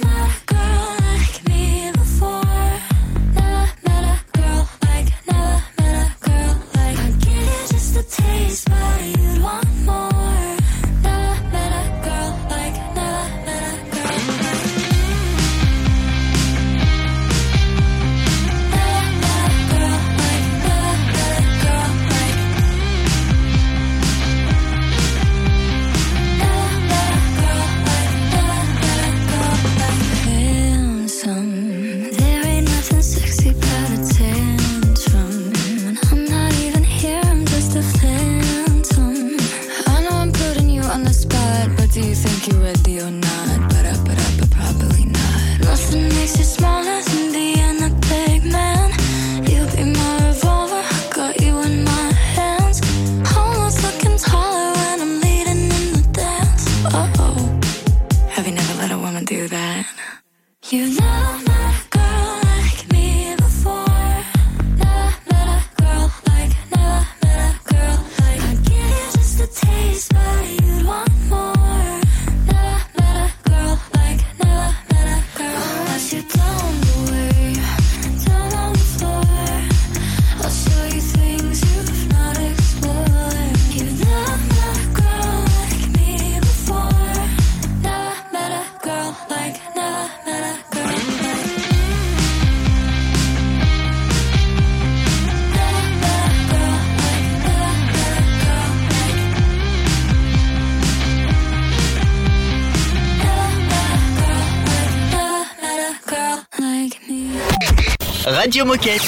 Radio 108.55 108.73
Moquette. 108.73 109.01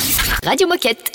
Radio 0.44 0.68
Moquette. 0.68 1.10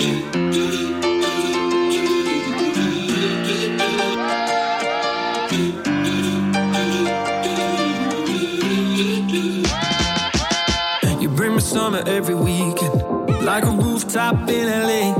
You 11.20 11.28
bring 11.28 11.56
me 11.56 11.60
summer 11.60 12.02
every 12.06 12.34
weekend, 12.34 13.02
like 13.44 13.64
a 13.64 13.70
rooftop 13.70 14.48
in 14.48 14.66
LA. 14.66 15.12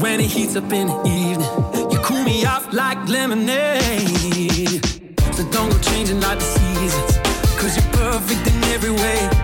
When 0.00 0.20
it 0.20 0.30
heats 0.30 0.56
up 0.56 0.72
in 0.72 0.86
the 0.86 1.02
evening, 1.04 1.90
you 1.92 1.98
cool 1.98 2.24
me 2.24 2.46
off 2.46 2.72
like 2.72 3.06
lemonade. 3.06 4.82
So 5.34 5.46
don't 5.50 5.68
go 5.68 5.78
changing 5.80 6.22
like 6.22 6.38
the 6.38 6.46
seasons, 6.46 7.18
cause 7.58 7.76
you're 7.76 7.92
perfect 7.92 8.46
in 8.46 8.64
every 8.72 8.92
way. 8.92 9.43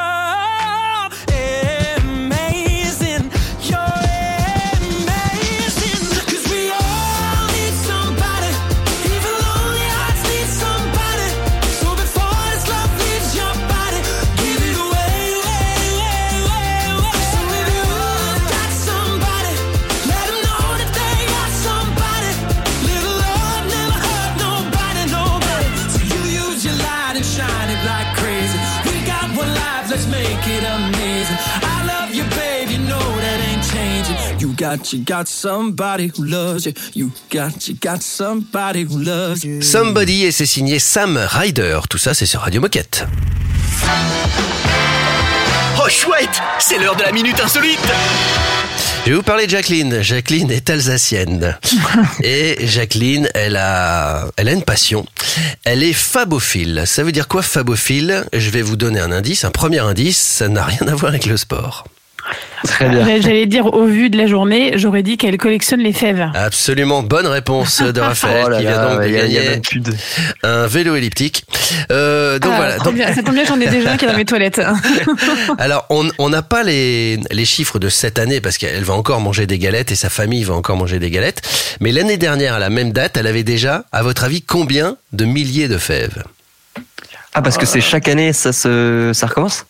Make 30.21 30.47
it 30.47 30.63
amazing. 30.63 31.37
I 31.63 31.85
love 31.85 32.13
you, 32.13 32.23
babe, 32.35 32.69
you 32.69 32.79
know 32.89 33.05
that 33.23 33.39
ain't 33.49 33.63
changing. 33.73 34.39
You 34.39 34.53
got, 34.55 34.93
you 34.93 35.03
got 35.03 35.27
somebody 35.27 36.11
who 36.13 36.25
loves 36.25 36.65
you. 36.65 36.73
You 36.93 37.11
got, 37.29 37.67
you 37.67 37.75
got 37.75 38.01
somebody 38.01 38.83
who 38.83 38.97
loves 38.99 39.43
you. 39.43 39.61
Somebody 39.61 40.25
et 40.25 40.31
c'est 40.31 40.45
signé 40.45 40.79
Sam 40.79 41.17
Ryder. 41.17 41.79
Tout 41.89 41.97
ça, 41.97 42.13
c'est 42.13 42.25
sur 42.25 42.41
Radio 42.41 42.61
Moquette. 42.61 43.05
Oh 45.83 45.89
chouette, 45.89 46.41
c'est 46.59 46.77
l'heure 46.77 46.95
de 46.95 47.03
la 47.03 47.11
minute 47.11 47.39
insolite. 47.39 47.79
Je 49.03 49.09
vais 49.09 49.15
vous 49.15 49.23
parler 49.23 49.45
de 49.45 49.51
Jacqueline. 49.51 50.01
Jacqueline 50.01 50.51
est 50.51 50.69
alsacienne. 50.69 51.57
Et 52.23 52.57
Jacqueline, 52.67 53.27
elle 53.33 53.57
a, 53.57 54.27
elle 54.37 54.47
a 54.47 54.51
une 54.51 54.61
passion. 54.63 55.07
Elle 55.63 55.81
est 55.83 55.93
fabophile. 55.93 56.83
Ça 56.85 57.03
veut 57.03 57.11
dire 57.11 57.27
quoi 57.27 57.41
fabophile? 57.41 58.25
Je 58.31 58.49
vais 58.51 58.61
vous 58.61 58.75
donner 58.75 58.99
un 58.99 59.11
indice. 59.11 59.43
Un 59.43 59.49
premier 59.51 59.79
indice, 59.79 60.19
ça 60.19 60.49
n'a 60.49 60.63
rien 60.63 60.87
à 60.87 60.93
voir 60.93 61.09
avec 61.09 61.25
le 61.25 61.35
sport. 61.35 61.85
Très 62.63 62.85
Euh, 62.85 63.19
J'allais 63.21 63.47
dire, 63.47 63.65
au 63.73 63.85
vu 63.85 64.09
de 64.11 64.17
la 64.17 64.27
journée, 64.27 64.73
j'aurais 64.75 65.01
dit 65.01 65.17
qu'elle 65.17 65.37
collectionne 65.37 65.79
les 65.79 65.93
fèves. 65.93 66.29
Absolument 66.35 67.01
bonne 67.01 67.25
réponse 67.25 67.81
de 67.81 67.99
Raphaël 68.01 68.43
Oh 68.45 68.49
là 68.49 68.57
qui 68.57 68.63
vient 68.63 68.71
là, 68.77 68.93
donc 68.95 69.03
de 69.03 69.09
y 69.09 69.17
a- 69.19 69.25
il 69.25 69.31
y 69.33 69.37
a 69.39 69.43
gagner 69.43 69.61
de- 69.75 69.93
un 70.43 70.67
vélo 70.67 70.95
elliptique. 70.95 71.43
Euh, 71.91 72.37
donc 72.37 72.51
Ah, 72.53 72.57
voilà. 72.57 72.75
trop 72.75 72.85
Donc- 72.85 72.95
bien. 72.95 73.13
Ça 73.15 73.23
tombe 73.23 73.33
bien, 73.33 73.45
j'en 73.45 73.59
ai 73.59 73.67
déjà 73.67 73.91
un 73.93 73.97
qui 73.97 74.05
est 74.05 74.07
dans 74.07 74.15
mes 74.17 74.25
toilettes. 74.25 74.61
Alors, 75.57 75.85
on 75.89 76.07
on 76.19 76.29
n'a 76.29 76.41
pas 76.43 76.63
les, 76.63 77.19
les 77.31 77.45
chiffres 77.45 77.79
de 77.79 77.89
cette 77.89 78.19
année 78.19 78.41
parce 78.41 78.57
qu'elle 78.57 78.83
va 78.83 78.93
encore 78.93 79.21
manger 79.21 79.47
des 79.47 79.57
galettes 79.57 79.91
et 79.91 79.95
sa 79.95 80.09
famille 80.09 80.43
va 80.43 80.53
encore 80.53 80.77
manger 80.77 80.99
des 80.99 81.09
galettes. 81.09 81.41
Mais 81.79 81.91
l'année 81.91 82.17
dernière, 82.17 82.53
à 82.55 82.59
la 82.59 82.69
même 82.69 82.91
date, 82.91 83.17
elle 83.17 83.27
avait 83.27 83.43
déjà, 83.43 83.85
à 83.91 84.03
votre 84.03 84.23
avis, 84.23 84.41
combien 84.43 84.97
de 85.13 85.25
milliers 85.25 85.67
de 85.67 85.77
fèves? 85.77 86.23
Ah, 87.33 87.41
parce 87.41 87.57
que 87.57 87.65
c'est 87.65 87.81
chaque 87.81 88.07
année, 88.09 88.33
ça, 88.33 88.51
se, 88.53 89.11
ça 89.13 89.25
recommence? 89.27 89.65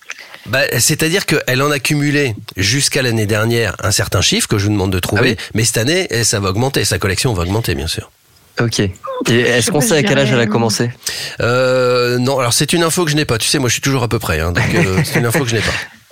Bah, 0.48 0.62
C'est-à-dire 0.80 1.26
qu'elle 1.26 1.62
en 1.62 1.72
a 1.72 1.80
cumulé 1.80 2.36
jusqu'à 2.58 3.02
l'année 3.02 3.26
dernière 3.26 3.76
un 3.84 3.92
certain 3.92 4.22
chiffre 4.22 4.48
que 4.48 4.58
je 4.58 4.66
vous 4.66 4.72
demande 4.72 4.92
de 4.92 5.00
trouver. 5.00 5.38
Mais 5.54 5.64
cette 5.64 5.78
année, 5.78 6.08
eh, 6.10 6.24
ça 6.24 6.40
va 6.40 6.50
augmenter. 6.50 6.84
Sa 6.86 6.98
collection 7.00 7.34
va 7.34 7.44
augmenter, 7.44 7.76
bien 7.76 7.88
sûr. 7.88 8.12
Ok. 8.60 8.80
Et 8.80 8.92
est-ce 9.30 9.72
qu'on 9.72 9.82
sait 9.82 9.96
à 9.96 10.04
quel 10.04 10.18
âge 10.20 10.32
elle 10.32 10.40
a 10.40 10.46
commencé? 10.48 10.92
Euh, 11.40 12.18
Non, 12.18 12.40
alors 12.40 12.54
c'est 12.54 12.74
une 12.74 12.84
info 12.84 13.06
que 13.06 13.12
je 13.12 13.16
n'ai 13.16 13.26
pas. 13.26 13.38
Tu 13.38 13.48
sais, 13.48 13.60
moi 13.60 13.70
je 13.70 13.74
suis 13.74 13.82
toujours 13.82 14.04
à 14.04 14.08
peu 14.08 14.20
près. 14.20 14.40
hein, 14.40 14.52
donc 14.52 14.64
euh, 14.76 15.02
c'est 15.06 15.20
une 15.20 15.26
info 15.26 15.44
que 15.44 15.50
je 15.50 15.56
n'ai 15.56 15.62
pas. 15.62 15.72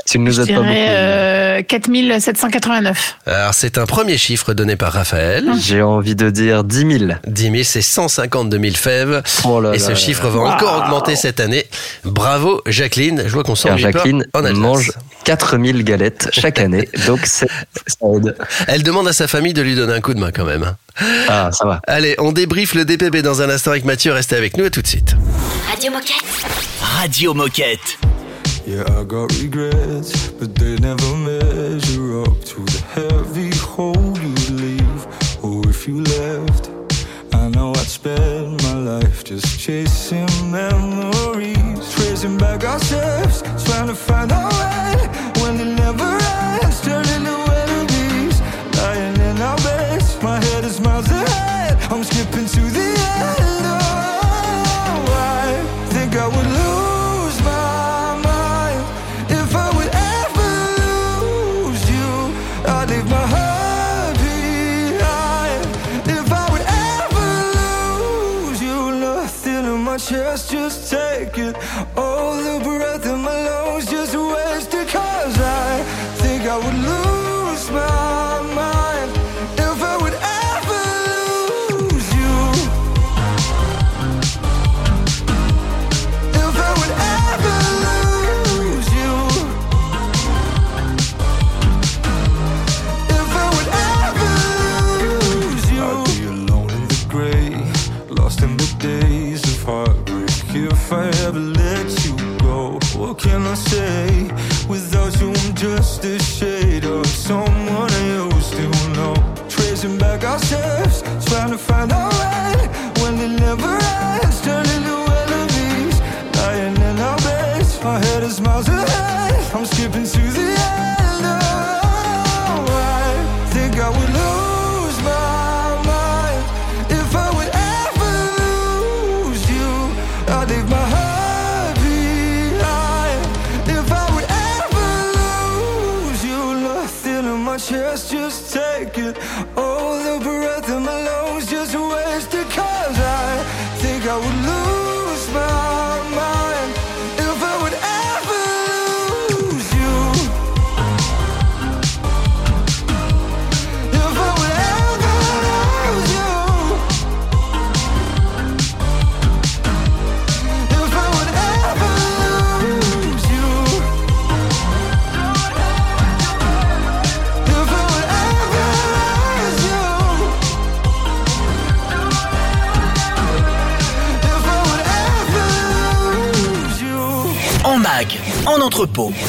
Tu 0.10 0.18
ne 0.18 0.26
nous 0.26 0.40
aides 0.40 0.48
pas 0.48 0.54
beaucoup. 0.54 0.66
dirais 0.68 0.88
euh, 0.90 1.62
4789. 1.62 3.18
Alors 3.28 3.54
c'est 3.54 3.78
un 3.78 3.86
premier 3.86 4.18
chiffre 4.18 4.56
donné 4.56 4.76
par 4.76 4.92
Raphaël. 4.94 5.48
J'ai 5.62 5.84
envie 5.84 6.16
de 6.16 6.32
dire 6.32 6.64
10 6.64 7.00
000. 7.00 7.12
10 7.28 7.44
000, 7.44 7.56
c'est 7.64 7.84
152 7.84 8.60
000 8.60 8.76
fèves. 8.76 9.22
Oh 9.44 9.62
là 9.62 9.70
et 9.70 9.78
là 9.78 9.84
ce 9.84 9.90
là 9.90 9.96
chiffre 9.96 10.24
là. 10.24 10.30
va 10.30 10.40
encore 10.40 10.84
augmenter 10.84 11.16
cette 11.16 11.40
année. 11.40 11.64
Bravo 12.06 12.62
Jacqueline. 12.66 13.22
Je 13.28 13.32
vois 13.32 13.44
qu'on 13.44 13.54
pas 13.54 13.78
Jacqueline 13.78 14.26
en 14.34 14.46
Alsace. 14.46 14.58
mange 14.58 14.92
4000 15.26 15.84
galettes 15.84 16.30
chaque 16.32 16.60
année, 16.60 16.90
donc 17.06 17.28
ça 17.28 17.46
aide. 18.02 18.36
Elle 18.68 18.82
demande 18.82 19.08
à 19.08 19.14
sa 19.14 19.28
famille 19.28 19.54
de 19.54 19.62
lui 19.62 19.76
donner 19.76 19.94
un 19.94 20.02
coup 20.02 20.16
de 20.16 20.20
main 20.20 20.32
quand 20.32 20.46
même. 20.46 20.76
Ah, 21.28 21.52
ça 21.52 21.68
va. 21.68 21.82
Allez, 21.86 22.16
on 22.18 22.32
débriefe 22.32 22.74
le 22.74 22.84
DPB 22.84 23.18
dans 23.22 23.44
un 23.44 23.50
instant 23.52 23.70
avec 23.72 23.86
Mathieu. 23.86 24.12
Restez 24.12 24.38
avec 24.38 24.58
nous 24.58 24.66
à 24.66 24.70
tout 24.72 24.82
de 24.82 24.88
suite. 24.88 25.16
Radio 25.70 25.92
Moquette. 25.92 26.16
Radio 26.82 27.34
Moquette. 27.36 28.00
Yeah, 28.70 29.00
I 29.00 29.04
got 29.04 29.36
regrets, 29.42 30.30
but 30.30 30.54
they 30.54 30.76
never 30.78 31.16
measure 31.16 32.22
up 32.22 32.40
to 32.52 32.60
the 32.66 32.84
heavy 32.94 33.50
hole 33.58 34.16
you 34.16 34.36
leave. 34.54 35.08
Or 35.44 35.68
if 35.68 35.88
you 35.88 36.04
left, 36.04 36.70
I 37.34 37.50
know 37.50 37.72
I'd 37.72 37.88
spend 37.88 38.62
my 38.62 38.76
life 38.76 39.24
just 39.24 39.60
chasing 39.60 40.19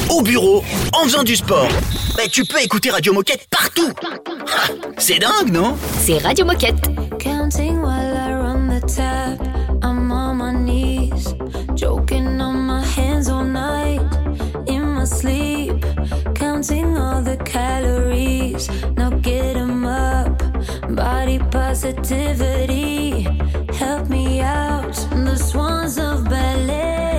au 0.09 0.21
bureau, 0.21 0.63
en 0.93 1.03
faisant 1.03 1.23
du 1.23 1.35
sport. 1.35 1.67
Mais 2.15 2.29
tu 2.29 2.45
peux 2.45 2.61
écouter 2.61 2.89
Radio 2.89 3.11
Moquette 3.11 3.47
partout. 3.49 3.91
Ah, 4.47 4.69
c'est 4.97 5.19
dingue, 5.19 5.51
non? 5.51 5.75
C'est 5.99 6.19
Radio 6.19 6.45
Moquette. 6.45 6.89
Counting 7.19 7.81
while 7.81 8.15
I 8.15 8.33
run 8.33 8.69
the 8.69 8.79
tap, 8.85 9.41
I'm 9.83 10.09
on 10.09 10.35
my 10.37 10.53
knees, 10.53 11.35
joking 11.75 12.39
on 12.39 12.65
my 12.65 12.81
hands 12.95 13.27
all 13.27 13.43
night, 13.43 14.01
in 14.67 14.95
my 14.95 15.05
sleep, 15.05 15.85
counting 16.33 16.97
all 16.97 17.21
the 17.21 17.37
calories, 17.43 18.69
now 18.95 19.09
get 19.21 19.57
'em 19.57 19.85
up, 19.85 20.41
body 20.95 21.39
positivity, 21.51 23.27
help 23.77 24.07
me 24.07 24.41
out, 24.41 24.95
the 25.25 25.35
swans 25.35 25.97
of 25.97 26.23
ballet. 26.29 27.10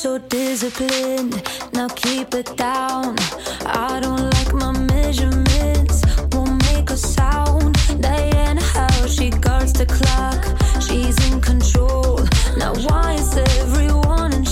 so 0.00 0.16
disciplined. 0.16 1.42
Now 1.74 1.88
keep 1.88 2.32
it 2.32 2.56
down. 2.56 3.16
I 3.66 4.00
don't 4.00 4.30
like 4.34 4.54
my 4.54 4.72
measurements. 4.72 6.00
Won't 6.32 6.56
make 6.72 6.88
a 6.88 6.96
sound. 6.96 7.76
Diana, 8.00 8.62
how 8.62 9.06
she 9.06 9.28
guards 9.28 9.74
the 9.74 9.84
clock. 9.84 10.40
She's 10.80 11.18
in 11.30 11.42
control. 11.42 12.18
Now 12.56 12.72
why 12.86 13.12
is 13.20 13.36
everyone 13.36 14.32
in 14.32 14.44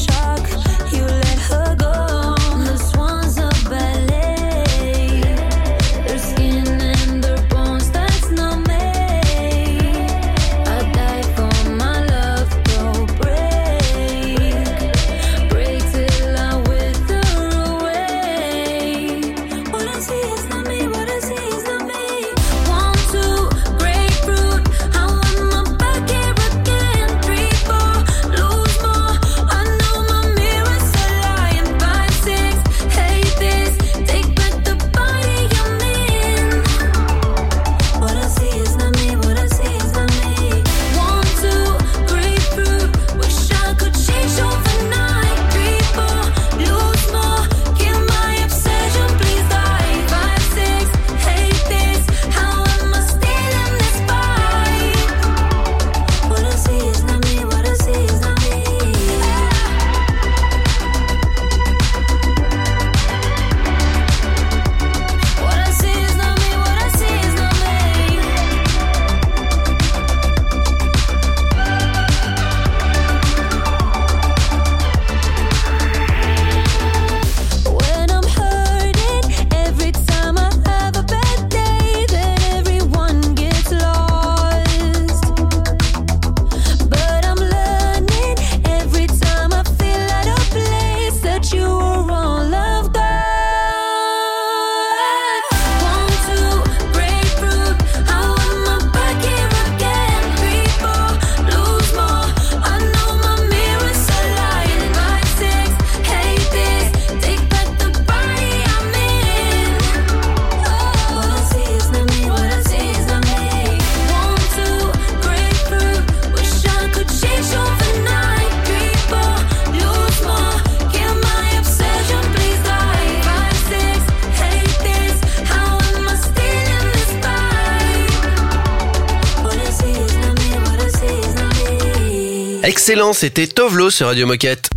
Excellent, 132.69 133.15
c'était 133.15 133.47
Tovlo 133.47 133.89
sur 133.89 134.09
Radio 134.09 134.27
Moquette. 134.27 134.69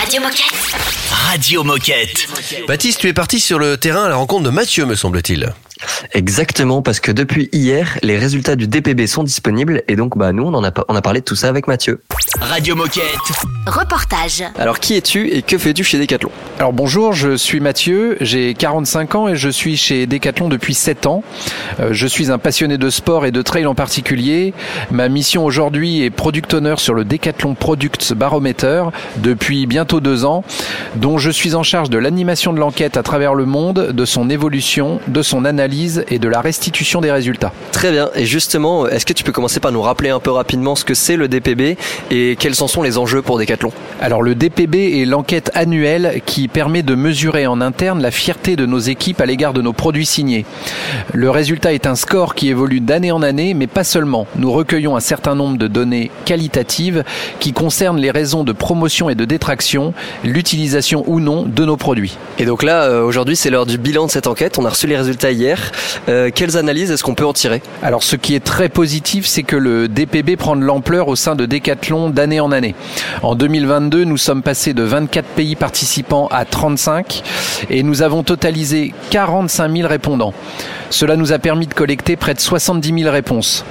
Radio 0.00 0.20
Moquette. 0.20 0.42
Radio 1.28 1.62
Moquette. 1.62 2.26
Baptiste, 2.66 2.98
tu 2.98 3.06
es 3.06 3.12
parti 3.12 3.38
sur 3.38 3.60
le 3.60 3.76
terrain 3.76 4.06
à 4.06 4.08
la 4.08 4.16
rencontre 4.16 4.42
de 4.42 4.50
Mathieu, 4.50 4.86
me 4.86 4.96
semble-t-il. 4.96 5.54
Exactement, 6.12 6.82
parce 6.82 6.98
que 6.98 7.12
depuis 7.12 7.48
hier, 7.52 7.98
les 8.02 8.18
résultats 8.18 8.56
du 8.56 8.66
DPB 8.66 9.06
sont 9.06 9.22
disponibles 9.22 9.82
et 9.86 9.94
donc 9.94 10.18
bah 10.18 10.32
nous 10.32 10.42
on 10.42 10.54
en 10.54 10.64
a, 10.64 10.72
on 10.88 10.96
a 10.96 11.02
parlé 11.02 11.20
de 11.20 11.24
tout 11.24 11.36
ça 11.36 11.48
avec 11.48 11.68
Mathieu. 11.68 12.02
Radio 12.40 12.74
Moquette. 12.74 13.04
Reportage. 13.66 14.42
Alors 14.58 14.80
qui 14.80 14.94
es-tu 14.94 15.28
et 15.28 15.42
que 15.42 15.56
fais-tu 15.56 15.84
chez 15.84 15.98
Decathlon? 15.98 16.30
Alors 16.58 16.72
bonjour, 16.72 17.12
je 17.12 17.36
suis 17.36 17.60
Mathieu, 17.60 18.16
j'ai 18.20 18.54
45 18.54 19.14
ans 19.14 19.28
et 19.28 19.36
je 19.36 19.48
suis 19.48 19.76
chez 19.76 20.06
Decathlon 20.06 20.48
depuis 20.48 20.74
7 20.74 21.06
ans. 21.06 21.22
Euh, 21.78 21.90
je 21.92 22.06
suis 22.06 22.32
un 22.32 22.38
passionné 22.38 22.76
de 22.76 22.90
sport 22.90 23.24
et 23.24 23.30
de 23.30 23.42
trail 23.42 23.66
en 23.66 23.74
particulier. 23.74 24.52
Ma 24.90 25.08
mission 25.08 25.44
aujourd'hui 25.44 26.02
est 26.02 26.10
product 26.10 26.54
owner 26.54 26.74
sur 26.78 26.94
le 26.94 27.04
Decathlon 27.04 27.54
Products 27.54 28.14
Barometer 28.14 28.84
depuis 29.18 29.66
bientôt 29.66 30.00
deux 30.00 30.24
ans, 30.24 30.44
dont 30.96 31.18
je 31.18 31.30
suis 31.30 31.54
en 31.54 31.62
charge 31.62 31.90
de 31.90 31.98
l'animation 31.98 32.52
de 32.52 32.58
l'enquête 32.58 32.96
à 32.96 33.02
travers 33.02 33.34
le 33.34 33.44
monde, 33.44 33.92
de 33.92 34.04
son 34.04 34.28
évolution, 34.28 35.00
de 35.06 35.22
son 35.22 35.44
analyse 35.44 35.99
et 36.08 36.18
de 36.18 36.28
la 36.28 36.40
restitution 36.40 37.00
des 37.00 37.12
résultats. 37.12 37.52
Très 37.72 37.92
bien, 37.92 38.10
et 38.14 38.26
justement, 38.26 38.86
est-ce 38.86 39.06
que 39.06 39.12
tu 39.12 39.24
peux 39.24 39.32
commencer 39.32 39.60
par 39.60 39.72
nous 39.72 39.82
rappeler 39.82 40.10
un 40.10 40.20
peu 40.20 40.30
rapidement 40.30 40.74
ce 40.74 40.84
que 40.84 40.94
c'est 40.94 41.16
le 41.16 41.28
DPB 41.28 41.76
et 42.10 42.36
quels 42.38 42.62
en 42.62 42.68
sont 42.68 42.82
les 42.82 42.98
enjeux 42.98 43.22
pour 43.22 43.38
Decathlon? 43.38 43.72
Alors 44.00 44.22
le 44.22 44.34
DPB 44.34 45.00
est 45.00 45.04
l'enquête 45.04 45.50
annuelle 45.54 46.20
qui 46.26 46.48
permet 46.48 46.82
de 46.82 46.94
mesurer 46.94 47.46
en 47.46 47.60
interne 47.60 48.00
la 48.00 48.10
fierté 48.10 48.56
de 48.56 48.66
nos 48.66 48.78
équipes 48.78 49.20
à 49.20 49.26
l'égard 49.26 49.52
de 49.52 49.62
nos 49.62 49.72
produits 49.72 50.06
signés. 50.06 50.44
Le 51.12 51.30
résultat 51.30 51.72
est 51.72 51.86
un 51.86 51.94
score 51.94 52.34
qui 52.34 52.48
évolue 52.48 52.80
d'année 52.80 53.12
en 53.12 53.22
année, 53.22 53.54
mais 53.54 53.66
pas 53.66 53.84
seulement. 53.84 54.26
Nous 54.36 54.50
recueillons 54.52 54.96
un 54.96 55.00
certain 55.00 55.34
nombre 55.34 55.58
de 55.58 55.66
données 55.66 56.10
qualitatives 56.24 57.04
qui 57.38 57.52
concernent 57.52 57.98
les 57.98 58.10
raisons 58.10 58.44
de 58.44 58.52
promotion 58.52 59.10
et 59.10 59.14
de 59.14 59.24
détraction, 59.24 59.94
l'utilisation 60.24 61.04
ou 61.06 61.20
non 61.20 61.44
de 61.44 61.64
nos 61.64 61.76
produits. 61.76 62.16
Et 62.38 62.44
donc 62.44 62.62
là, 62.62 62.84
euh, 62.84 63.02
aujourd'hui, 63.02 63.36
c'est 63.36 63.50
l'heure 63.50 63.66
du 63.66 63.78
bilan 63.78 64.06
de 64.06 64.10
cette 64.10 64.26
enquête. 64.26 64.58
On 64.58 64.64
a 64.64 64.70
reçu 64.70 64.86
les 64.86 64.96
résultats 64.96 65.30
hier. 65.30 65.72
Euh, 66.08 66.30
quelles 66.34 66.56
analyses 66.56 66.90
est-ce 66.90 67.02
qu'on 67.02 67.14
peut 67.14 67.26
en 67.26 67.32
tirer? 67.32 67.62
Alors 67.82 68.02
ce 68.02 68.16
qui 68.16 68.34
est 68.34 68.44
très 68.44 68.68
positif, 68.68 69.26
c'est 69.26 69.42
que 69.42 69.56
le 69.56 69.88
DPB 69.88 70.36
prend 70.36 70.56
de 70.56 70.62
l'ampleur 70.62 71.08
au 71.08 71.16
sein 71.16 71.36
de 71.36 71.46
Decathlon 71.46 72.10
d'année 72.10 72.40
en 72.40 72.52
année. 72.52 72.74
En 73.22 73.34
2022, 73.34 74.04
nous 74.04 74.16
sommes 74.16 74.42
passés 74.42 74.74
de 74.74 74.82
24 74.82 75.26
pays 75.26 75.56
participants 75.56 76.28
à 76.30 76.44
35 76.44 77.22
et 77.70 77.82
nous 77.82 78.02
avons 78.02 78.22
totalisé 78.22 78.92
45 79.10 79.76
000 79.76 79.88
répondants. 79.88 80.34
Cela 80.90 81.16
nous 81.16 81.32
a 81.32 81.38
permis 81.38 81.66
de 81.66 81.74
collecter 81.74 82.16
près 82.16 82.34
de 82.34 82.40
70 82.40 83.02
000 83.02 83.12
réponses. 83.12 83.64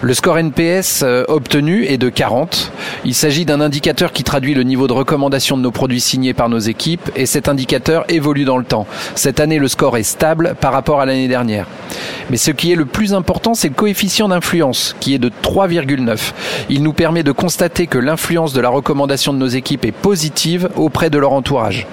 Le 0.00 0.14
score 0.14 0.38
NPS 0.38 1.02
euh, 1.02 1.24
obtenu 1.28 1.84
est 1.84 1.98
de 1.98 2.08
40. 2.08 2.72
Il 3.04 3.14
s'agit 3.14 3.44
d'un 3.44 3.60
indicateur 3.60 4.12
qui 4.12 4.24
traduit 4.24 4.54
le 4.54 4.62
niveau 4.62 4.86
de 4.86 4.92
recommandation 4.92 5.56
de 5.56 5.62
nos 5.62 5.70
produits 5.70 6.00
signés 6.00 6.34
par 6.34 6.48
nos 6.48 6.58
équipes 6.58 7.10
et 7.16 7.26
cet 7.26 7.48
indicateur 7.48 8.04
évolue 8.08 8.44
dans 8.44 8.58
le 8.58 8.64
temps. 8.64 8.86
Cette 9.14 9.40
année, 9.40 9.58
le 9.58 9.68
score 9.68 9.96
est 9.96 10.02
stable 10.02 10.54
par 10.60 10.72
rapport 10.72 11.00
à 11.00 11.06
l'année 11.06 11.28
dernière. 11.28 11.66
Mais 12.30 12.36
ce 12.36 12.50
qui 12.50 12.72
est 12.72 12.76
le 12.76 12.86
plus 12.86 13.14
important, 13.14 13.54
c'est 13.54 13.68
le 13.68 13.74
coefficient 13.74 14.28
d'influence 14.28 14.96
qui 15.00 15.14
est 15.14 15.18
de 15.18 15.30
3,9. 15.42 16.32
Il 16.68 16.82
nous 16.82 16.92
permet 16.92 17.22
de 17.22 17.32
constater 17.32 17.86
que 17.86 17.98
l'influence 17.98 18.52
de 18.52 18.60
la 18.60 18.68
recommandation 18.68 19.32
de 19.32 19.38
nos 19.38 19.46
équipes 19.46 19.84
est 19.84 19.92
positive 19.92 20.68
auprès 20.76 21.10
de 21.10 21.18
leur 21.18 21.32
entourage. 21.32 21.86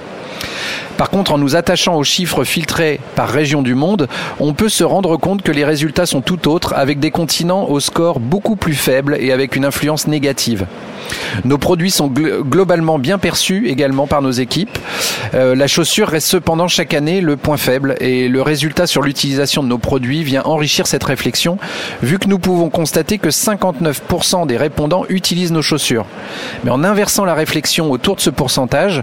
Par 0.98 1.10
contre, 1.10 1.32
en 1.32 1.38
nous 1.38 1.56
attachant 1.56 1.96
aux 1.96 2.04
chiffres 2.04 2.44
filtrés 2.44 3.00
par 3.16 3.28
région 3.30 3.62
du 3.62 3.74
monde, 3.74 4.08
on 4.40 4.54
peut 4.54 4.70
se 4.70 4.84
rendre 4.84 5.18
compte 5.18 5.42
que 5.42 5.52
les 5.52 5.66
résultats 5.66 6.06
sont 6.06 6.22
tout 6.22 6.48
autres, 6.48 6.74
avec 6.76 7.00
des 7.00 7.10
continents 7.12 7.68
au 7.70 7.80
score 7.80 8.20
beaucoup 8.20 8.56
plus 8.56 8.76
faible 8.76 9.18
et 9.20 9.32
avec 9.32 9.56
une 9.56 9.66
influence 9.66 10.08
négative. 10.08 10.66
Nos 11.46 11.58
produits 11.58 11.92
sont 11.92 12.10
gl- 12.10 12.42
globalement 12.44 13.00
bien 13.00 13.18
perçus 13.18 13.68
également 13.68 14.08
par 14.08 14.22
nos 14.22 14.32
équipes. 14.32 14.78
Euh, 15.34 15.56
la 15.56 15.68
chaussure 15.68 16.08
reste 16.08 16.28
cependant 16.28 16.68
chaque 16.68 16.94
année 16.94 17.22
le 17.22 17.36
point 17.38 17.58
faible 17.58 17.96
et 18.00 18.30
le 18.30 18.42
résultat 18.42 18.88
sur 18.88 19.02
l'utilisation 19.02 19.64
de 19.64 19.68
nos 19.68 19.80
produits 19.80 20.24
vient 20.24 20.44
enrichir 20.46 20.88
cette 20.88 21.04
réflexion, 21.04 21.58
vu 22.02 22.20
que 22.20 22.28
nous 22.28 22.40
pouvons 22.40 22.70
constater 22.70 23.18
que 23.18 23.30
59% 23.30 24.48
des 24.48 24.58
répondants 24.58 25.06
utilisent 25.10 25.52
nos 25.52 25.62
chaussures. 25.62 26.06
Mais 26.64 26.72
en 26.72 26.84
inversant 26.84 27.26
la 27.26 27.34
réflexion 27.34 27.92
autour 27.92 28.16
de 28.16 28.22
ce 28.22 28.30
pourcentage, 28.30 29.02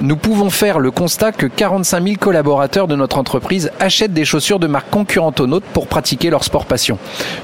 nous 0.00 0.16
pouvons 0.16 0.50
faire 0.50 0.78
le 0.78 0.90
constat 0.90 1.32
que 1.32 1.46
45 1.46 2.02
000 2.02 2.16
collaborateurs 2.18 2.88
de 2.88 2.96
notre 2.96 3.18
entreprise 3.18 3.70
achètent 3.80 4.14
des 4.14 4.24
chaussures 4.24 4.58
de 4.58 4.66
marque 4.66 4.88
concurrente 4.90 5.40
aux 5.40 5.46
nôtres 5.46 5.66
pour 5.66 5.86
pratiquer 5.86 6.30
leur 6.30 6.42
sport 6.44 6.64
passion. 6.64 6.96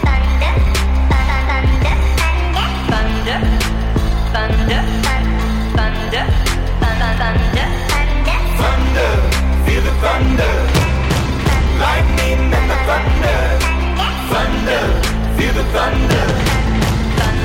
thunder, 0.00 0.52
thunder, 1.52 1.82
thunder, 4.32 4.80
thunder, 5.76 6.24
thunder, 6.80 7.12
thunder, 7.20 7.68
Thunder, 8.56 9.12
feel 9.64 9.82
the 9.82 9.92
thunder. 10.00 10.52
Lightning 11.76 12.40
and 12.56 12.66
the 12.72 12.78
thunder. 12.88 13.38
Thunder, 14.32 14.82
feel 15.36 15.52
the 15.52 15.64
thunder. 15.76 16.24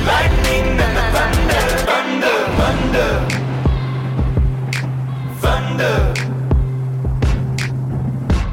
Lightning 0.07 0.67
and 0.80 0.95
the 0.95 1.03
thunder. 1.15 1.63
Thunder, 1.89 2.38
thunder. 2.55 3.37
Thunder. 5.78 6.13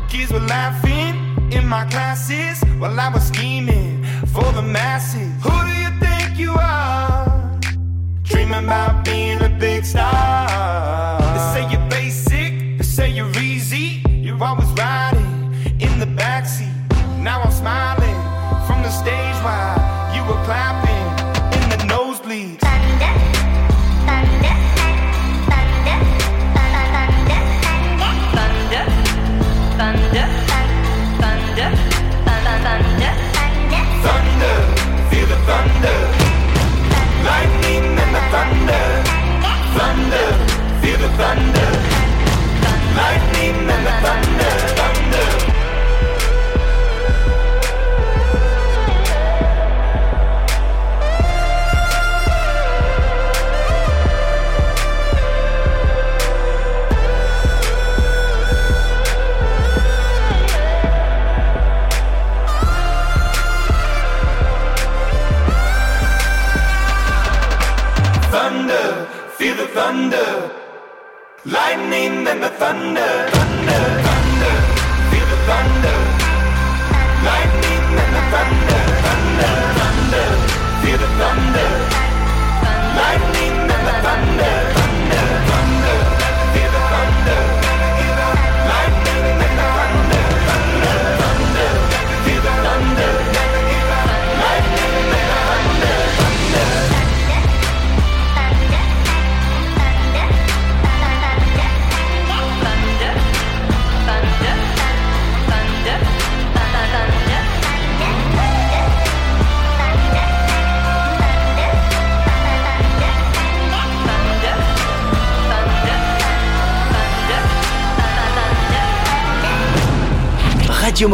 Kids 0.08 0.30
were 0.30 0.40
laughing 0.40 1.52
in 1.52 1.66
my 1.66 1.86
classes 1.86 2.62
while 2.78 2.98
I 3.00 3.08
was 3.08 3.26
scheming 3.26 4.04
for 4.26 4.44
the 4.52 4.62
masses. 4.62 5.32
Who 5.42 5.50
do 5.50 5.72
you 5.72 5.90
think 6.00 6.38
you 6.38 6.52
are? 6.52 7.58
Dreaming 8.22 8.64
about 8.64 9.04
being 9.04 9.40
a 9.40 9.48
big 9.48 9.84
star. 9.84 11.03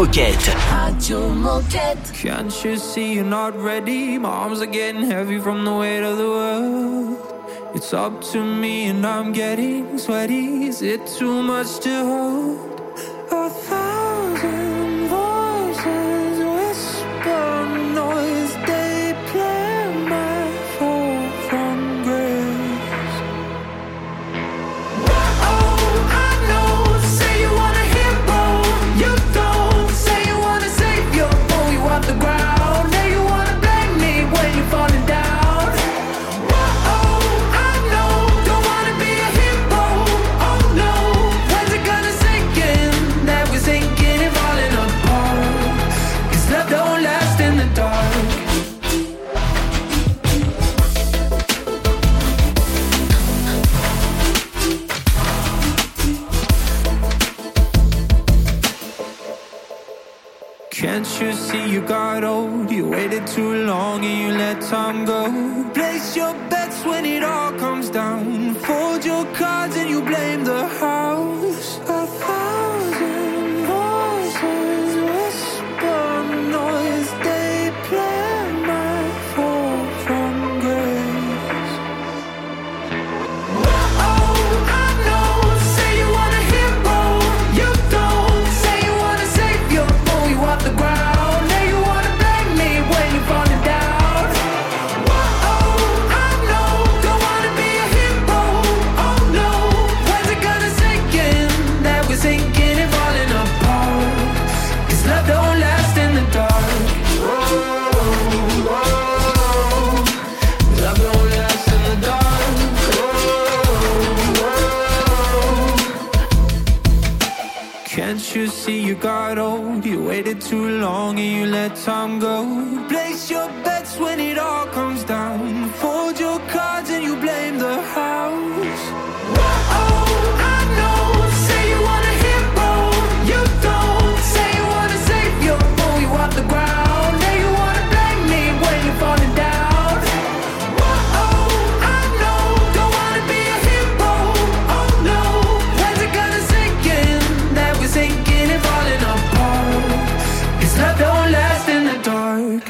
Moquette. 0.01 0.49
Radio 0.73 1.29
Moquette. 1.29 2.15
Can't 2.15 2.65
you 2.65 2.79
see 2.79 3.17
you're 3.17 3.23
not 3.23 3.55
ready? 3.55 4.17
My 4.17 4.31
arms 4.31 4.63
are 4.63 4.73
getting 4.81 5.03
heavy 5.03 5.39
from 5.39 5.63
the 5.67 5.75
weight 5.75 6.03
of 6.03 6.17
the 6.17 6.25
world. 6.25 7.19
It's 7.75 7.93
up 7.93 8.23
to 8.33 8.43
me 8.43 8.87
and 8.87 9.07
I'm 9.07 9.35
getting 9.35 9.99
sweaty. 9.99 10.65
Is 10.69 10.81
it 10.81 11.07
too 11.07 11.43
much 11.43 11.81
to 11.81 12.05
hold? 12.07 12.40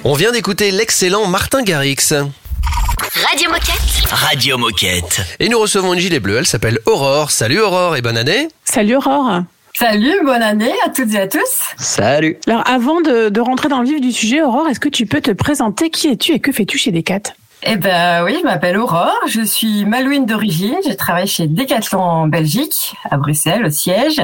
On 0.03 0.15
vient 0.15 0.33
d'écouter 0.33 0.71
l'excellent 0.71 1.27
Martin 1.27 1.63
Garrix. 1.63 1.97
Radio 2.13 3.51
Moquette. 3.51 4.09
Radio 4.11 4.57
Moquette. 4.57 5.21
Et 5.41 5.49
nous 5.51 5.59
recevons 5.59 5.93
une 5.93 6.01
gilet 6.01 6.21
bleue, 6.21 6.39
elle 6.39 6.47
s'appelle 6.47 6.79
Aurore. 6.87 7.31
Salut 7.31 7.61
Aurore 7.61 7.97
et 7.97 8.03
bonne 8.03 8.17
année. 8.17 8.49
Salut 8.65 8.97
Aurore. 8.97 9.43
Salut, 9.79 10.15
bonne 10.25 10.43
année 10.43 10.73
à 10.87 10.89
toutes 10.91 11.13
et 11.15 11.21
à 11.21 11.29
tous. 11.29 11.39
Salut. 11.79 12.39
Alors 12.47 12.63
avant 12.67 13.01
de, 13.03 13.29
de 13.29 13.41
rentrer 13.41 13.69
dans 13.69 13.81
le 13.81 13.89
vif 13.89 14.01
du 14.01 14.13
sujet, 14.13 14.43
Aurore, 14.43 14.69
est-ce 14.69 14.81
que 14.81 14.89
tu 14.89 15.05
peux 15.07 15.21
te 15.21 15.31
présenter? 15.33 15.91
Qui 15.91 16.09
es-tu 16.09 16.33
et 16.33 16.41
que 16.41 16.51
fais-tu 16.53 16.79
chez 16.79 16.93
Decat? 16.93 17.35
Eh 17.63 17.77
ben 17.77 18.25
oui, 18.25 18.37
je 18.39 18.45
m'appelle 18.45 18.79
Aurore, 18.79 19.21
je 19.27 19.43
suis 19.43 19.85
malouine 19.85 20.25
d'origine, 20.25 20.77
je 20.89 20.95
travaille 20.95 21.27
chez 21.27 21.47
Decathlon 21.47 22.01
en 22.01 22.27
Belgique, 22.27 22.95
à 23.11 23.19
Bruxelles, 23.19 23.67
au 23.67 23.71
siège, 23.71 24.23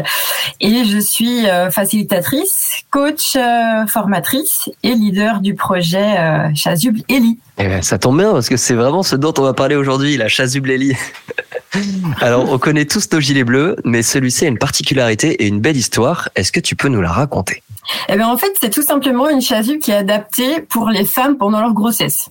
et 0.61 0.87
je 0.87 0.99
suis 0.99 1.47
euh, 1.47 1.71
facilitatrice, 1.71 2.85
coach, 2.91 3.37
euh, 3.37 3.87
formatrice 3.89 4.71
et 4.83 4.95
leader 4.95 5.41
du 5.41 5.55
projet 5.55 6.19
euh, 6.19 6.49
Chasuble 6.55 7.03
Ellie. 7.11 7.39
Eh 7.59 7.65
ben, 7.65 7.83
ça 7.83 7.99
tombe 7.99 8.17
bien 8.17 8.33
parce 8.33 8.49
que 8.49 8.57
c'est 8.57 8.75
vraiment 8.75 9.03
ce 9.03 9.17
dont 9.17 9.35
on 9.37 9.43
va 9.43 9.53
parler 9.53 9.77
aujourd'hui, 9.77 10.17
la 10.17 10.29
chasuble 10.29 10.73
Alors, 12.23 12.51
on 12.51 12.59
connaît 12.59 12.87
tous 12.87 13.13
nos 13.13 13.21
gilets 13.21 13.45
bleus, 13.45 13.77
mais 13.85 14.03
celui-ci 14.03 14.47
a 14.47 14.49
une 14.49 14.59
particularité 14.59 15.43
et 15.43 15.47
une 15.47 15.61
belle 15.61 15.77
histoire. 15.77 16.31
Est-ce 16.37 16.53
que 16.53 16.61
tu 16.61 16.75
peux 16.75 16.89
nous 16.89 17.03
la 17.03 17.13
raconter? 17.13 17.63
Eh 18.09 18.17
ben 18.17 18.27
en 18.27 18.39
fait, 18.39 18.53
c'est 18.61 18.71
tout 18.71 18.83
simplement 18.83 19.29
une 19.29 19.43
chasuble 19.43 19.79
qui 19.79 19.91
est 19.91 19.97
adaptée 19.97 20.63
pour 20.63 20.89
les 20.89 21.05
femmes 21.05 21.37
pendant 21.37 21.61
leur 21.61 21.75
grossesse. 21.75 22.31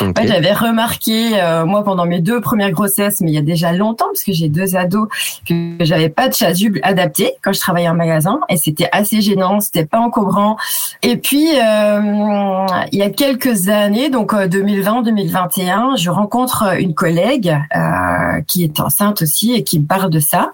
Ok. 0.00 0.18
Ouais, 0.18 0.26
j'avais 0.26 0.52
remarqué, 0.52 1.40
euh, 1.40 1.64
moi, 1.64 1.84
pendant 1.84 2.06
mes 2.06 2.20
deux 2.20 2.40
premières 2.40 2.70
grossesses, 2.70 3.20
mais 3.20 3.30
il 3.30 3.34
y 3.34 3.38
a 3.38 3.42
déjà 3.42 3.72
longtemps, 3.72 4.06
parce 4.06 4.22
que 4.22 4.32
j'ai 4.32 4.48
deux 4.48 4.76
ados, 4.76 5.08
que 5.48 5.76
j'avais 5.80 6.08
pas 6.08 6.28
de 6.28 6.34
chasuble 6.34 6.80
adapté 6.82 7.32
quand 7.42 7.52
je 7.52 7.60
travaillais 7.60 7.88
en 7.88 7.94
magasin, 7.94 8.40
et 8.48 8.56
c'était 8.56 8.88
assez 8.92 9.20
gênant, 9.20 9.60
c'était 9.60 9.86
pas 9.86 9.98
encombrant. 9.98 10.56
Et 11.02 11.16
puis, 11.16 11.48
euh, 11.54 12.66
il 12.92 12.98
y 12.98 13.02
a 13.02 13.10
quelques 13.10 13.68
années, 13.68 14.10
donc 14.10 14.32
2020-2021, 14.32 15.96
je 15.96 16.10
rencontre 16.10 16.78
une 16.78 16.94
collègue 16.94 17.56
euh, 17.74 18.40
qui 18.46 18.64
est 18.64 18.80
enceinte 18.80 19.22
aussi 19.22 19.54
et 19.54 19.62
qui 19.62 19.80
me 19.80 19.86
parle 19.86 20.10
de 20.10 20.20
ça. 20.20 20.52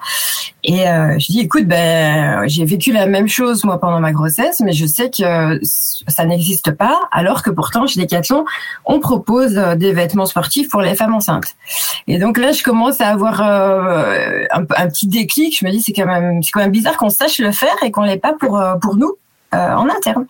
Et 0.64 0.88
euh, 0.88 1.18
je 1.18 1.32
dis, 1.32 1.40
écoute, 1.40 1.66
ben, 1.66 2.46
j'ai 2.46 2.64
vécu 2.64 2.92
la 2.92 3.06
même 3.06 3.28
chose 3.28 3.64
moi 3.64 3.80
pendant 3.80 3.98
ma 3.98 4.12
grossesse, 4.12 4.60
mais 4.60 4.72
je 4.72 4.86
sais 4.86 5.10
que 5.10 5.60
ça 5.62 6.24
n'existe 6.24 6.72
pas, 6.72 7.00
alors 7.10 7.42
que 7.42 7.50
pourtant 7.50 7.86
chez 7.86 8.00
Decathlon, 8.00 8.44
on 8.84 9.00
propose 9.00 9.21
euh, 9.30 9.74
des 9.74 9.92
vêtements 9.92 10.26
sportifs 10.26 10.68
pour 10.68 10.82
les 10.82 10.94
femmes 10.94 11.14
enceintes. 11.14 11.54
Et 12.06 12.18
donc 12.18 12.38
là, 12.38 12.52
je 12.52 12.62
commence 12.62 13.00
à 13.00 13.08
avoir 13.08 13.40
euh, 13.42 14.44
un, 14.50 14.64
petit 14.88 15.06
déclic. 15.06 15.58
Je 15.58 15.64
me 15.64 15.70
dis, 15.70 15.82
c'est 15.82 15.92
quand 15.92 16.06
même, 16.06 16.42
c'est 16.42 16.50
quand 16.50 16.60
même 16.60 16.70
bizarre 16.70 16.96
qu'on 16.96 17.10
sache 17.10 17.38
le 17.38 17.52
faire 17.52 17.76
et 17.82 17.90
qu'on 17.90 18.02
l'ait 18.02 18.18
pas 18.18 18.32
pour 18.32 18.58
euh, 18.58 18.76
pour 18.76 18.96
nous 18.96 19.12
en 19.52 19.86
interne. 19.90 20.26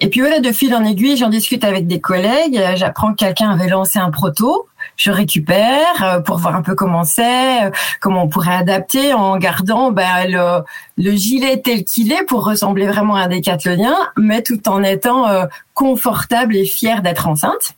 Et 0.00 0.08
puis 0.08 0.20
voilà, 0.20 0.40
de 0.40 0.50
fil 0.50 0.74
en 0.74 0.84
aiguille, 0.84 1.16
j'en 1.16 1.28
discute 1.28 1.62
avec 1.62 1.86
des 1.86 2.00
collègues. 2.00 2.60
J'apprends 2.74 3.12
que 3.12 3.18
quelqu'un 3.18 3.50
avait 3.50 3.68
lancé 3.68 4.00
un 4.00 4.10
proto. 4.10 4.66
Je 4.98 5.10
récupère 5.10 6.02
euh, 6.02 6.20
pour 6.20 6.36
voir 6.36 6.54
un 6.54 6.62
peu 6.62 6.74
comment 6.74 7.04
c'est, 7.04 7.64
euh, 7.64 7.70
comment 8.00 8.24
on 8.24 8.28
pourrait 8.28 8.54
adapter 8.54 9.14
en 9.14 9.38
gardant 9.38 9.90
ben, 9.90 10.28
le, 10.28 10.62
le 11.02 11.16
gilet 11.16 11.62
tel 11.62 11.84
qu'il 11.84 12.12
est 12.12 12.24
pour 12.24 12.44
ressembler 12.44 12.86
vraiment 12.86 13.16
à 13.16 13.22
un 13.22 13.28
décathlonien, 13.28 13.96
mais 14.18 14.42
tout 14.42 14.68
en 14.68 14.82
étant 14.82 15.26
euh, 15.28 15.46
confortable 15.72 16.54
et 16.54 16.66
fier 16.66 17.00
d'être 17.00 17.26
enceinte. 17.26 17.74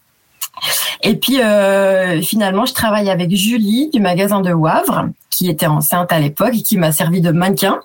Et 1.02 1.16
puis 1.16 1.40
euh, 1.40 2.20
finalement, 2.22 2.66
je 2.66 2.74
travaille 2.74 3.10
avec 3.10 3.34
Julie 3.34 3.90
du 3.92 4.00
magasin 4.00 4.40
de 4.40 4.52
Wavre, 4.52 5.08
qui 5.30 5.48
était 5.48 5.66
enceinte 5.66 6.12
à 6.12 6.18
l'époque 6.18 6.54
et 6.54 6.62
qui 6.62 6.76
m'a 6.76 6.92
servi 6.92 7.20
de 7.20 7.30
mannequin. 7.30 7.80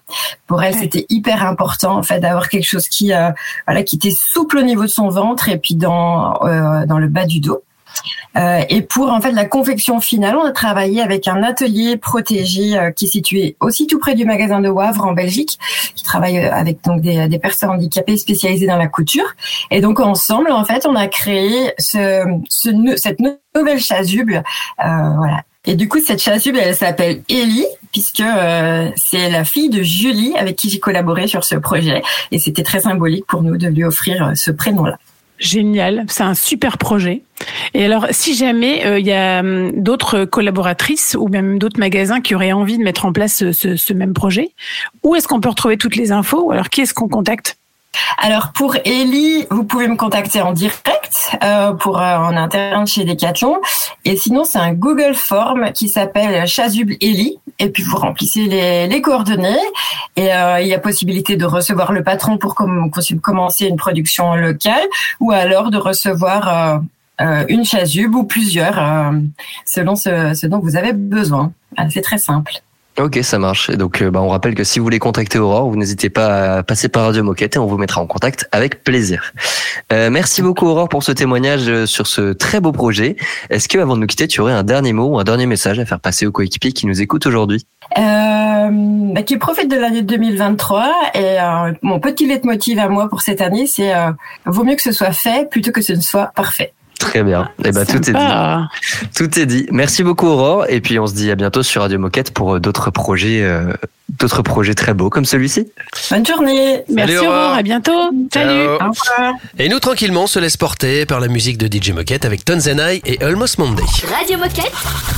Pour 0.48 0.62
elle, 0.64 0.76
c'était 0.76 1.06
hyper 1.10 1.46
important 1.46 1.98
en 1.98 2.04
fait 2.04 2.20
d'avoir 2.20 2.50
quelque 2.50 2.66
chose 2.66 2.88
qui 2.88 3.14
euh, 3.14 3.32
voilà 3.68 3.84
qui 3.84 3.96
était 3.96 4.14
souple 4.14 4.58
au 4.58 4.64
niveau 4.64 4.84
de 4.84 4.88
son 4.88 5.10
ventre 5.10 5.50
et 5.50 5.58
puis 5.58 5.76
dans 5.76 6.36
euh, 6.44 6.86
dans 6.86 6.98
le 6.98 7.08
bas 7.08 7.26
du 7.26 7.40
dos. 7.40 7.64
Euh, 8.38 8.62
et 8.70 8.82
pour 8.82 9.12
en 9.12 9.22
fait 9.22 9.32
la 9.32 9.46
confection 9.46 10.02
finale, 10.02 10.36
on 10.36 10.44
a 10.44 10.52
travaillé 10.52 11.02
avec 11.02 11.28
un 11.28 11.42
atelier 11.44 11.98
protégé 11.98 12.78
euh, 12.78 12.92
qui 12.92 13.06
est 13.06 13.10
situé 13.10 13.56
aussi 13.60 13.88
tout 13.88 14.00
près 14.00 14.16
du 14.16 14.26
magasin 14.26 14.60
de 14.60 14.70
Wavre 14.70 15.06
en 15.06 15.14
Belgique, 15.14 15.58
qui 15.96 16.04
travaille 16.04 16.40
euh, 16.40 16.54
avec 16.54 16.84
donc 16.84 17.02
des, 17.02 17.40
personnes 17.40 17.70
handicapées 17.70 18.18
spécialisées 18.18 18.68
dans 18.68 18.78
la 18.78 18.88
couture. 18.88 19.36
Et 19.72 19.82
donc 19.82 20.00
ensemble, 20.00 20.52
en 20.52 20.66
fait, 20.66 20.86
on 20.86 20.96
a 20.96 21.08
créé 21.08 21.74
ce, 21.78 22.24
ce 22.50 22.70
cette 22.98 23.20
nou- 23.20 23.38
nouvelle 23.56 23.80
chasuble, 23.80 24.44
euh, 24.84 25.10
voilà. 25.18 25.42
Et 25.68 25.76
du 25.76 25.88
coup, 25.88 26.00
cette 26.00 26.22
chasuble, 26.22 26.60
elle 26.60 26.76
s'appelle 26.76 27.24
Ellie, 27.28 27.66
puisque 27.92 28.22
c'est 28.98 29.30
la 29.32 29.44
fille 29.44 29.70
de 29.70 29.82
Julie 29.82 30.36
avec 30.38 30.58
qui 30.58 30.70
j'ai 30.70 30.78
collaboré 30.78 31.28
sur 31.28 31.44
ce 31.44 31.56
projet. 31.56 32.04
Et 32.32 32.38
c'était 32.38 32.62
très 32.62 32.82
symbolique 32.82 33.26
pour 33.26 33.42
nous 33.42 33.58
de 33.58 33.68
lui 33.68 33.84
offrir 33.84 34.34
ce 34.36 34.52
prénom-là. 34.52 35.00
Génial, 35.38 36.06
c'est 36.08 36.24
un 36.24 36.34
super 36.34 36.78
projet. 36.78 37.22
Et 37.74 37.84
alors, 37.84 38.08
si 38.12 38.36
jamais 38.36 38.86
euh, 38.86 39.00
il 39.00 39.06
y 39.06 39.12
a 39.12 39.40
hum, 39.42 39.72
d'autres 39.84 40.24
collaboratrices 40.26 41.16
ou 41.20 41.28
même 41.28 41.60
d'autres 41.60 41.80
magasins 41.80 42.22
qui 42.22 42.36
auraient 42.36 42.54
envie 42.54 42.78
de 42.78 42.84
mettre 42.84 43.06
en 43.06 43.12
place 43.12 43.36
ce, 43.36 43.52
ce- 43.52 43.76
ce 43.76 43.94
même 43.94 44.14
projet, 44.14 44.52
où 45.04 45.14
est-ce 45.16 45.28
qu'on 45.28 45.42
peut 45.42 45.50
retrouver 45.50 45.78
toutes 45.78 45.98
les 45.98 46.12
infos 46.14 46.52
alors, 46.52 46.70
qui 46.70 46.82
est-ce 46.82 46.94
qu'on 46.94 47.10
contacte? 47.10 47.58
Alors 48.18 48.52
pour 48.54 48.76
Ellie, 48.86 49.46
vous 49.50 49.64
pouvez 49.64 49.88
me 49.88 49.96
contacter 49.96 50.42
en 50.42 50.54
direct 50.54 51.38
euh, 51.44 51.74
pour 51.74 52.00
euh, 52.00 52.18
en 52.18 52.36
interne 52.36 52.88
chez 52.88 53.04
Decathlon. 53.06 53.60
Et 54.04 54.16
sinon, 54.18 54.44
c'est 54.44 54.60
un 54.60 54.74
Google 54.74 55.16
Form 55.16 55.72
qui 55.74 55.90
s'appelle 55.90 56.48
Chasuble 56.48 56.96
Ellie. 57.02 57.38
Et 57.60 57.70
puis 57.70 57.84
vous 57.84 57.98
remplissez 57.98 58.46
les, 58.48 59.02
coordonnées 59.02 59.56
et 60.16 60.34
euh, 60.34 60.60
il 60.62 60.68
y 60.68 60.74
a 60.74 60.80
possibilité 60.80 61.38
de 61.38 61.46
recevoir 61.46 61.94
le 61.94 62.04
patron 62.04 62.38
pour 62.38 62.56
com- 62.56 62.92
commencer 63.22 63.68
une 63.68 63.78
production 63.78 64.36
locale 64.36 64.84
ou 65.20 65.32
alors 65.32 65.72
de 65.72 65.78
recevoir 65.78 66.82
euh, 67.22 67.46
une 67.48 67.64
chasuble 67.64 68.16
ou 68.16 68.24
plusieurs 68.26 69.14
selon 69.66 69.96
ce, 69.96 70.46
dont 70.48 70.60
vous 70.60 70.76
avez 70.76 70.92
besoin. 70.92 71.54
C'est 71.90 72.02
très 72.02 72.18
simple. 72.18 72.62
Ok, 72.98 73.20
ça 73.24 73.40
marche. 73.40 73.70
Et 73.70 73.76
donc, 73.76 74.02
euh, 74.02 74.10
bah, 74.10 74.22
on 74.22 74.30
rappelle 74.30 74.56
que 74.56 74.64
si 74.64 74.80
vous 74.80 74.86
voulez 74.86 75.00
contacter 75.00 75.38
Aurore, 75.38 75.70
vous 75.70 75.76
n'hésitez 75.76 76.10
pas 76.10 76.58
à 76.58 76.64
passer 76.64 76.88
par 76.88 77.04
Radio 77.06 77.24
Moquette 77.24 77.58
et 77.58 77.60
on 77.60 77.66
vous 77.66 77.78
mettra 77.78 78.02
en 78.02 78.08
contact 78.08 78.48
avec 78.54 78.86
plaisir. 78.86 79.34
Euh, 79.92 80.10
merci 80.10 80.42
beaucoup 80.42 80.66
Aurore 80.66 80.88
pour 80.88 81.04
ce 81.04 81.12
témoignage 81.12 81.68
euh, 81.68 81.86
sur 81.86 82.08
ce 82.08 82.32
très 82.32 82.62
beau 82.62 82.72
projet. 82.72 83.18
Est-ce 83.50 83.68
que, 83.68 83.78
avant 83.80 83.96
de 83.96 84.02
nous 84.02 84.08
quitter, 84.08 84.30
tu 84.30 84.40
aurais 84.40 84.54
un 84.54 84.64
dernier 84.64 84.94
mot 84.94 85.08
ou 85.08 85.20
un 85.20 85.26
dernier 85.26 85.46
message 85.46 85.78
à 85.78 85.86
faire 85.86 86.00
passer 86.00 86.26
aux 86.26 86.32
coéquipiers 86.32 86.72
qui 86.72 86.88
nous 86.88 87.02
écoutent 87.02 87.26
aujourd'hui? 87.26 87.66
Euh, 87.98 88.70
bah, 88.72 89.24
qui 89.24 89.36
profite 89.38 89.70
de 89.70 89.78
l'année 89.78 90.02
2023 90.02 90.94
et 91.16 91.20
euh, 91.20 91.74
mon 91.82 92.00
petit 92.00 92.26
leitmotiv 92.26 92.80
à 92.80 92.88
moi 92.88 93.10
pour 93.10 93.22
cette 93.22 93.42
année, 93.42 93.68
c'est 93.68 93.94
vaut 94.46 94.64
mieux 94.64 94.76
que 94.76 94.82
ce 94.82 94.94
soit 94.94 95.12
fait 95.12 95.50
plutôt 95.50 95.72
que 95.72 95.82
ce 95.82 95.92
ne 95.92 96.02
soit 96.02 96.32
parfait. 96.34 96.74
Très 97.00 97.24
bien. 97.24 97.50
Eh 97.64 97.72
ben, 97.72 97.86
tout 97.86 97.98
est 97.98 98.14
dit. 98.14 99.10
Tout 99.16 99.40
est 99.40 99.46
dit. 99.46 99.68
Merci 99.72 100.04
beaucoup 100.04 100.28
Aurore. 100.28 100.66
Et 100.70 100.82
puis, 100.82 101.00
on 101.00 101.08
se 101.08 101.14
dit 101.14 101.32
à 101.32 101.36
bientôt 101.36 101.64
sur 101.64 101.82
Radio 101.82 102.00
Moquette 102.00 102.32
pour 102.32 102.56
euh, 102.56 102.60
d'autres 102.60 102.90
projets, 102.92 103.42
euh, 103.44 103.74
d'autres 104.10 104.42
projets 104.42 104.74
très 104.74 104.94
beaux 104.94 105.10
comme 105.10 105.26
celui-ci. 105.26 105.68
Bonne 106.10 106.26
journée. 106.26 106.84
Merci 106.90 107.18
Aurore. 107.18 107.34
Aurore, 107.34 107.58
à 107.58 107.64
bientôt. 107.64 108.10
Salut. 108.34 108.66
Ciao. 108.66 108.74
Au 108.74 108.92
revoir. 108.92 109.34
Et 109.60 109.70
nous, 109.70 109.80
tranquillement, 109.80 110.24
on 110.24 110.28
se 110.28 110.40
laisse 110.40 110.58
porter 110.58 111.06
par 111.06 111.20
la 111.20 111.28
musique 111.28 111.58
de 111.58 111.68
DJ 111.68 111.92
Moquette 111.92 112.26
avec 112.26 112.46
Tonzenai 112.46 113.02
et 113.06 113.22
Almost 113.24 113.58
Monday. 113.60 113.84
Radio 114.18 114.38
Moquette. 114.38 114.74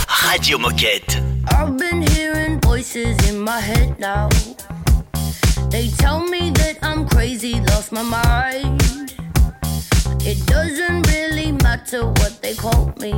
Radio 0.07 0.57
Moquette. 0.57 1.21
I've 1.51 1.77
been 1.77 2.01
hearing 2.15 2.59
voices 2.63 3.15
in 3.29 3.37
my 3.39 3.59
head 3.61 3.93
now. 3.99 4.29
They 5.69 5.89
tell 5.97 6.21
me 6.29 6.51
that 6.53 6.77
I'm 6.81 7.05
crazy, 7.07 7.61
lost 7.67 7.91
my 7.91 8.03
mind. 8.03 8.81
It 10.29 10.45
doesn't 10.45 11.07
really 11.07 11.53
matter 11.53 12.05
what 12.05 12.41
they 12.41 12.53
call 12.53 12.93
me. 12.99 13.13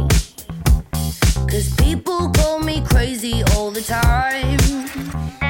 Cause 1.49 1.73
people 1.77 2.29
call 2.29 2.59
me 2.59 2.83
crazy 2.85 3.41
all 3.55 3.71
the 3.71 3.81
time. 3.81 5.48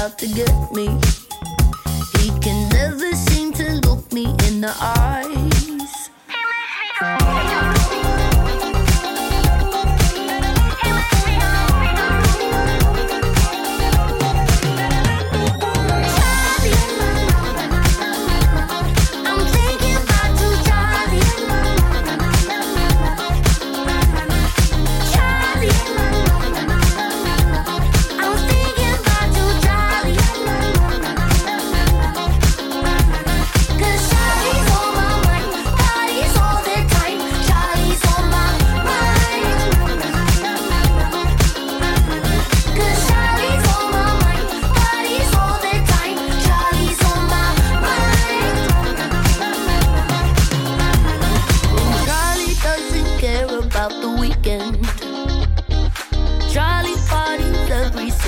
Out 0.00 0.18
to 0.18 0.26
get 0.28 0.72
me. 0.72 0.86
He 2.18 2.30
can 2.40 2.68
never 2.70 3.12
seem 3.12 3.52
to 3.52 3.80
look 3.86 4.10
me 4.12 4.24
in 4.48 4.62
the 4.62 4.74
eyes. 4.80 5.29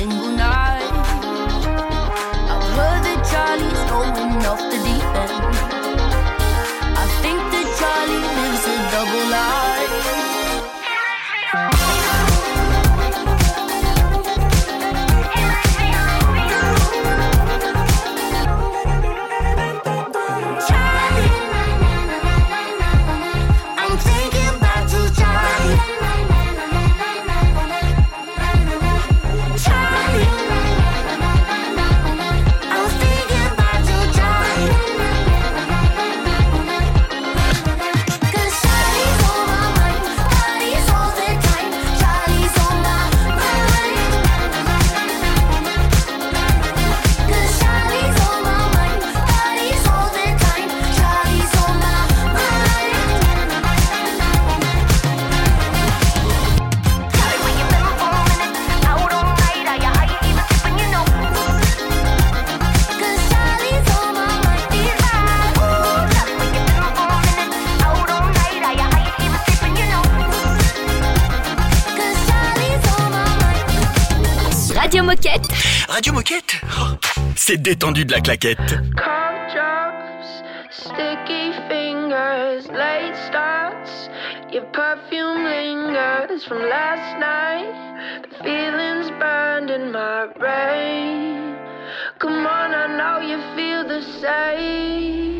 Tengo 0.02 0.31
C'est 77.52 77.60
détendu 77.60 78.06
de 78.06 78.12
la 78.12 78.20
claquette. 78.20 78.58
Sticky 80.70 81.52
fingers, 81.68 82.66
late 82.72 83.14
starts. 83.28 84.08
Your 84.50 84.64
perfume 84.72 85.44
lingers 85.44 86.44
from 86.46 86.62
last 86.62 87.20
night. 87.20 88.22
The 88.22 88.42
feelings 88.42 89.10
burned 89.20 89.68
in 89.70 89.92
my 89.92 90.28
brain. 90.38 91.58
Come 92.20 92.46
on, 92.46 92.72
I 92.72 92.86
know 92.96 93.20
you 93.20 93.36
feel 93.54 93.86
the 93.86 94.00
same. 94.22 95.31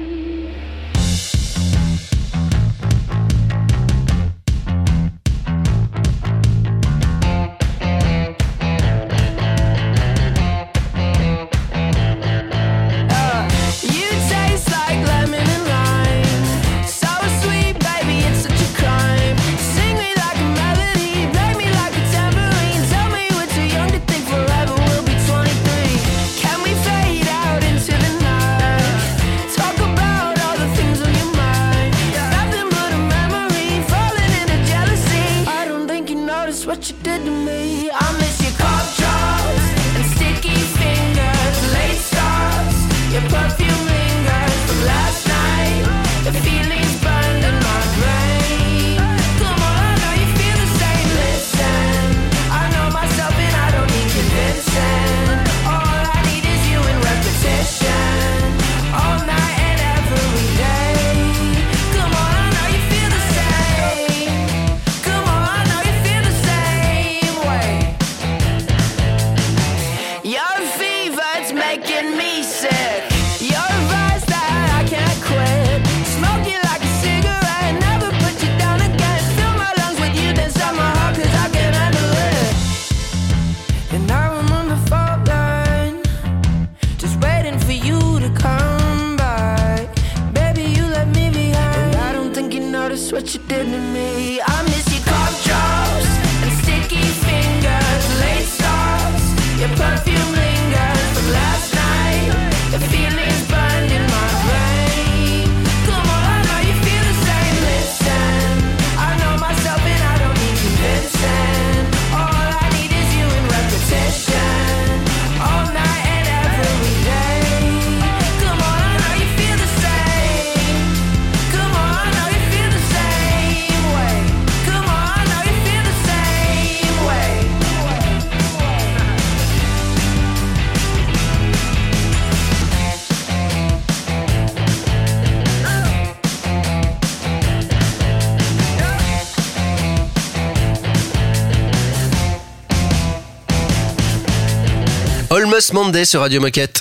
Monday 145.71 146.05
sur 146.05 146.21
Radio 146.21 146.41
Moquette. 146.41 146.81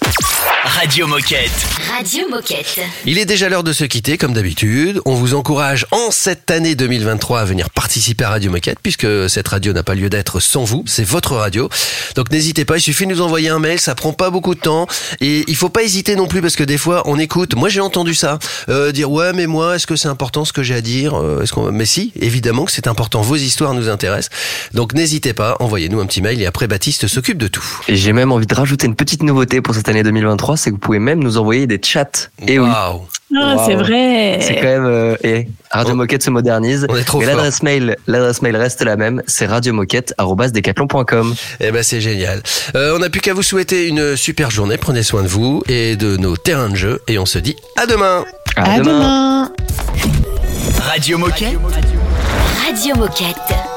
Radio 0.80 1.06
Moquette. 1.06 1.52
Radio 1.98 2.28
Moquette. 2.30 2.80
Il 3.06 3.18
est 3.18 3.26
déjà 3.26 3.50
l'heure 3.50 3.64
de 3.64 3.74
se 3.74 3.84
quitter, 3.84 4.18
comme 4.18 4.34
d'habitude. 4.34 5.02
On 5.06 5.16
vous 5.16 5.34
encourage 5.36 5.86
en 5.92 6.12
cette 6.12 6.50
année 6.50 6.76
2023 6.76 7.42
à 7.42 7.46
venir 7.46 7.70
participer 7.70 8.24
à 8.24 8.30
Radio 8.30 8.50
Moquette, 8.52 8.80
puisque 8.82 9.06
cette 9.30 9.48
radio 9.48 9.74
n'a 9.74 9.84
pas 9.84 9.96
lieu 9.96 10.10
d'être 10.10 10.40
sans 10.40 10.64
vous. 10.64 10.84
C'est 10.88 11.04
votre 11.04 11.36
radio. 11.36 11.70
Donc 12.16 12.32
n'hésitez 12.32 12.66
pas, 12.66 12.78
il 12.78 12.82
suffit 12.82 13.06
de 13.06 13.12
nous 13.12 13.22
envoyer 13.22 13.50
un 13.50 13.60
mail, 13.60 13.80
ça 13.80 13.96
prend 13.96 14.14
pas 14.14 14.30
beaucoup 14.30 14.56
de 14.56 14.60
temps. 14.60 14.88
Et 15.20 15.44
il 15.48 15.56
faut 15.56 15.70
pas 15.70 15.84
hésiter 15.84 16.16
non 16.16 16.28
plus, 16.28 16.42
parce 16.42 16.56
que 16.56 16.64
des 16.64 16.78
fois, 16.78 17.04
on 17.06 17.20
écoute. 17.20 17.56
Moi, 17.56 17.70
j'ai 17.70 17.82
entendu 17.82 18.16
ça. 18.16 18.40
euh, 18.70 18.92
dire, 18.92 19.12
ouais, 19.12 19.34
mais 19.34 19.48
moi, 19.48 19.76
est-ce 19.76 19.86
que 19.88 19.96
c'est 19.96 20.08
important 20.10 20.46
ce 20.46 20.54
que 20.54 20.64
j'ai 20.64 20.76
à 20.76 20.82
dire 20.82 21.16
Euh, 21.16 21.42
est-ce 21.44 21.52
qu'on... 21.54 21.72
Mais 21.72 21.86
si, 21.86 22.12
évidemment 22.20 22.66
que 22.66 22.72
c'est 22.72 22.88
important. 22.88 23.22
Vos 23.22 23.36
histoires 23.36 23.74
nous 23.74 23.90
intéressent. 23.90 24.30
Donc 24.74 24.94
n'hésitez 24.94 25.34
pas, 25.34 25.58
envoyez-nous 25.60 26.00
un 26.00 26.06
petit 26.06 26.22
mail 26.22 26.42
et 26.42 26.46
après, 26.46 26.68
Baptiste 26.68 27.08
s'occupe 27.08 27.38
de 27.38 27.48
tout. 27.48 27.66
Et 27.88 27.96
j'ai 27.98 28.14
même 28.14 28.32
envie 28.32 28.48
de 28.48 28.56
rajouter 28.56 28.88
une 28.88 28.96
petite 28.96 29.22
nouveauté 29.24 29.62
pour 29.62 29.76
cette 29.76 29.90
année 29.90 30.04
2023, 30.04 30.58
c'est 30.62 30.70
que 30.70 30.76
vous 30.76 30.80
pouvez 30.80 30.99
même 30.99 31.20
nous 31.24 31.38
envoyer 31.38 31.66
des 31.68 31.80
chats. 31.84 32.30
Et 32.47 32.59
oui. 32.59 32.70
Waouh. 32.70 33.01
Ah, 33.36 33.64
c'est 33.66 33.76
vrai. 33.76 34.39
C'est 34.41 34.55
quand 34.55 34.64
même. 34.64 34.86
Euh, 34.86 35.16
et 35.24 35.47
Radio 35.72 35.95
Moquette 35.95 36.24
se 36.24 36.30
modernise. 36.30 36.86
On 36.89 36.97
est 36.97 37.03
trop 37.03 37.22
et 37.22 37.26
l'adresse 37.26 37.64
mail, 37.64 37.95
l'adresse 38.07 38.41
mail 38.41 38.55
reste 38.57 38.84
la 38.84 38.97
même. 38.97 39.24
C'est 39.26 39.45
radiomoquette@decathlon.com. 39.45 41.34
Eh 41.59 41.72
ben 41.72 41.82
c'est 41.82 42.01
génial. 42.01 42.43
Euh, 42.76 42.95
on 42.95 42.99
n'a 42.99 43.09
plus 43.09 43.22
qu'à 43.22 43.34
vous 43.34 43.43
souhaiter 43.43 43.88
une 43.88 44.16
super 44.16 44.51
journée. 44.51 44.78
Prenez 44.78 45.03
soin 45.03 45.24
de 45.24 45.28
vous 45.28 45.64
et 45.68 45.95
de 45.95 46.18
nos 46.18 46.38
terrains 46.38 46.70
de 46.70 46.76
jeu. 46.76 47.01
Et 47.07 47.18
on 47.18 47.26
se 47.26 47.39
dit 47.39 47.55
à 47.78 47.86
demain. 47.86 48.26
À 48.55 48.80
demain. 48.80 49.51
Radio 50.82 51.18
Moquette. 51.18 51.57
Radio 52.68 52.95
Moquette. 52.95 53.71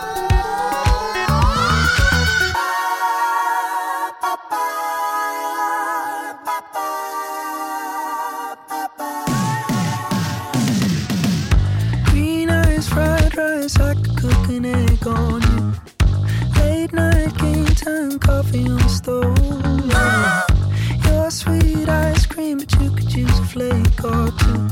You. 15.04 15.72
Late 16.56 16.92
night 16.92 17.36
game 17.36 17.66
time, 17.66 18.18
coffee 18.18 18.66
on 18.66 18.78
the 18.78 18.88
stove. 18.88 19.38
Your 21.04 21.30
sweet 21.30 21.88
ice 21.88 22.26
cream, 22.26 22.58
but 22.58 22.72
you 22.80 22.90
could 22.90 23.12
use 23.12 23.38
a 23.38 23.44
flake 23.44 24.04
or 24.04 24.30
two. 24.40 24.68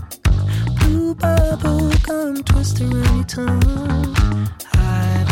Blue 0.78 1.14
bubble 1.14 1.90
gum 2.06 2.42
twist 2.44 2.80
around 2.80 3.14
your 3.14 3.24
tongue. 3.24 4.48
I 4.74 5.31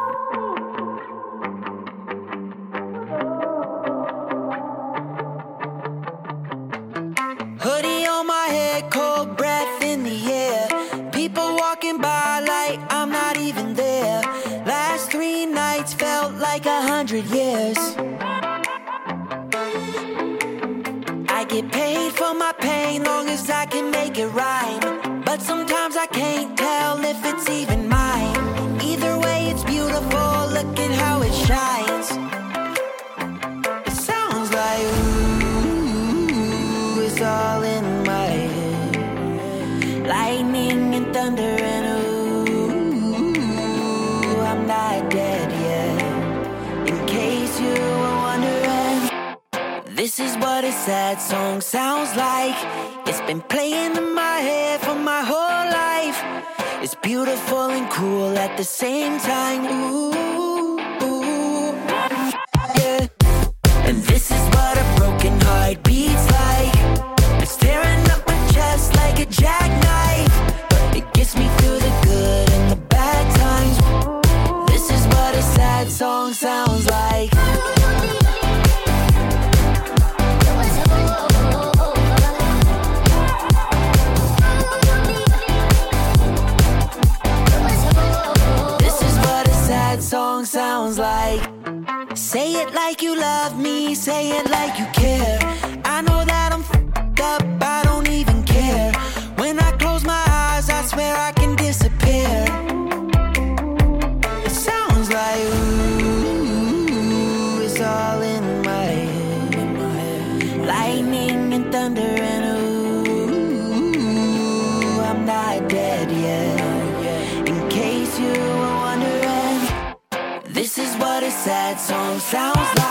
Song 121.81 122.19
sounds 122.19 122.77
like. 122.77 122.90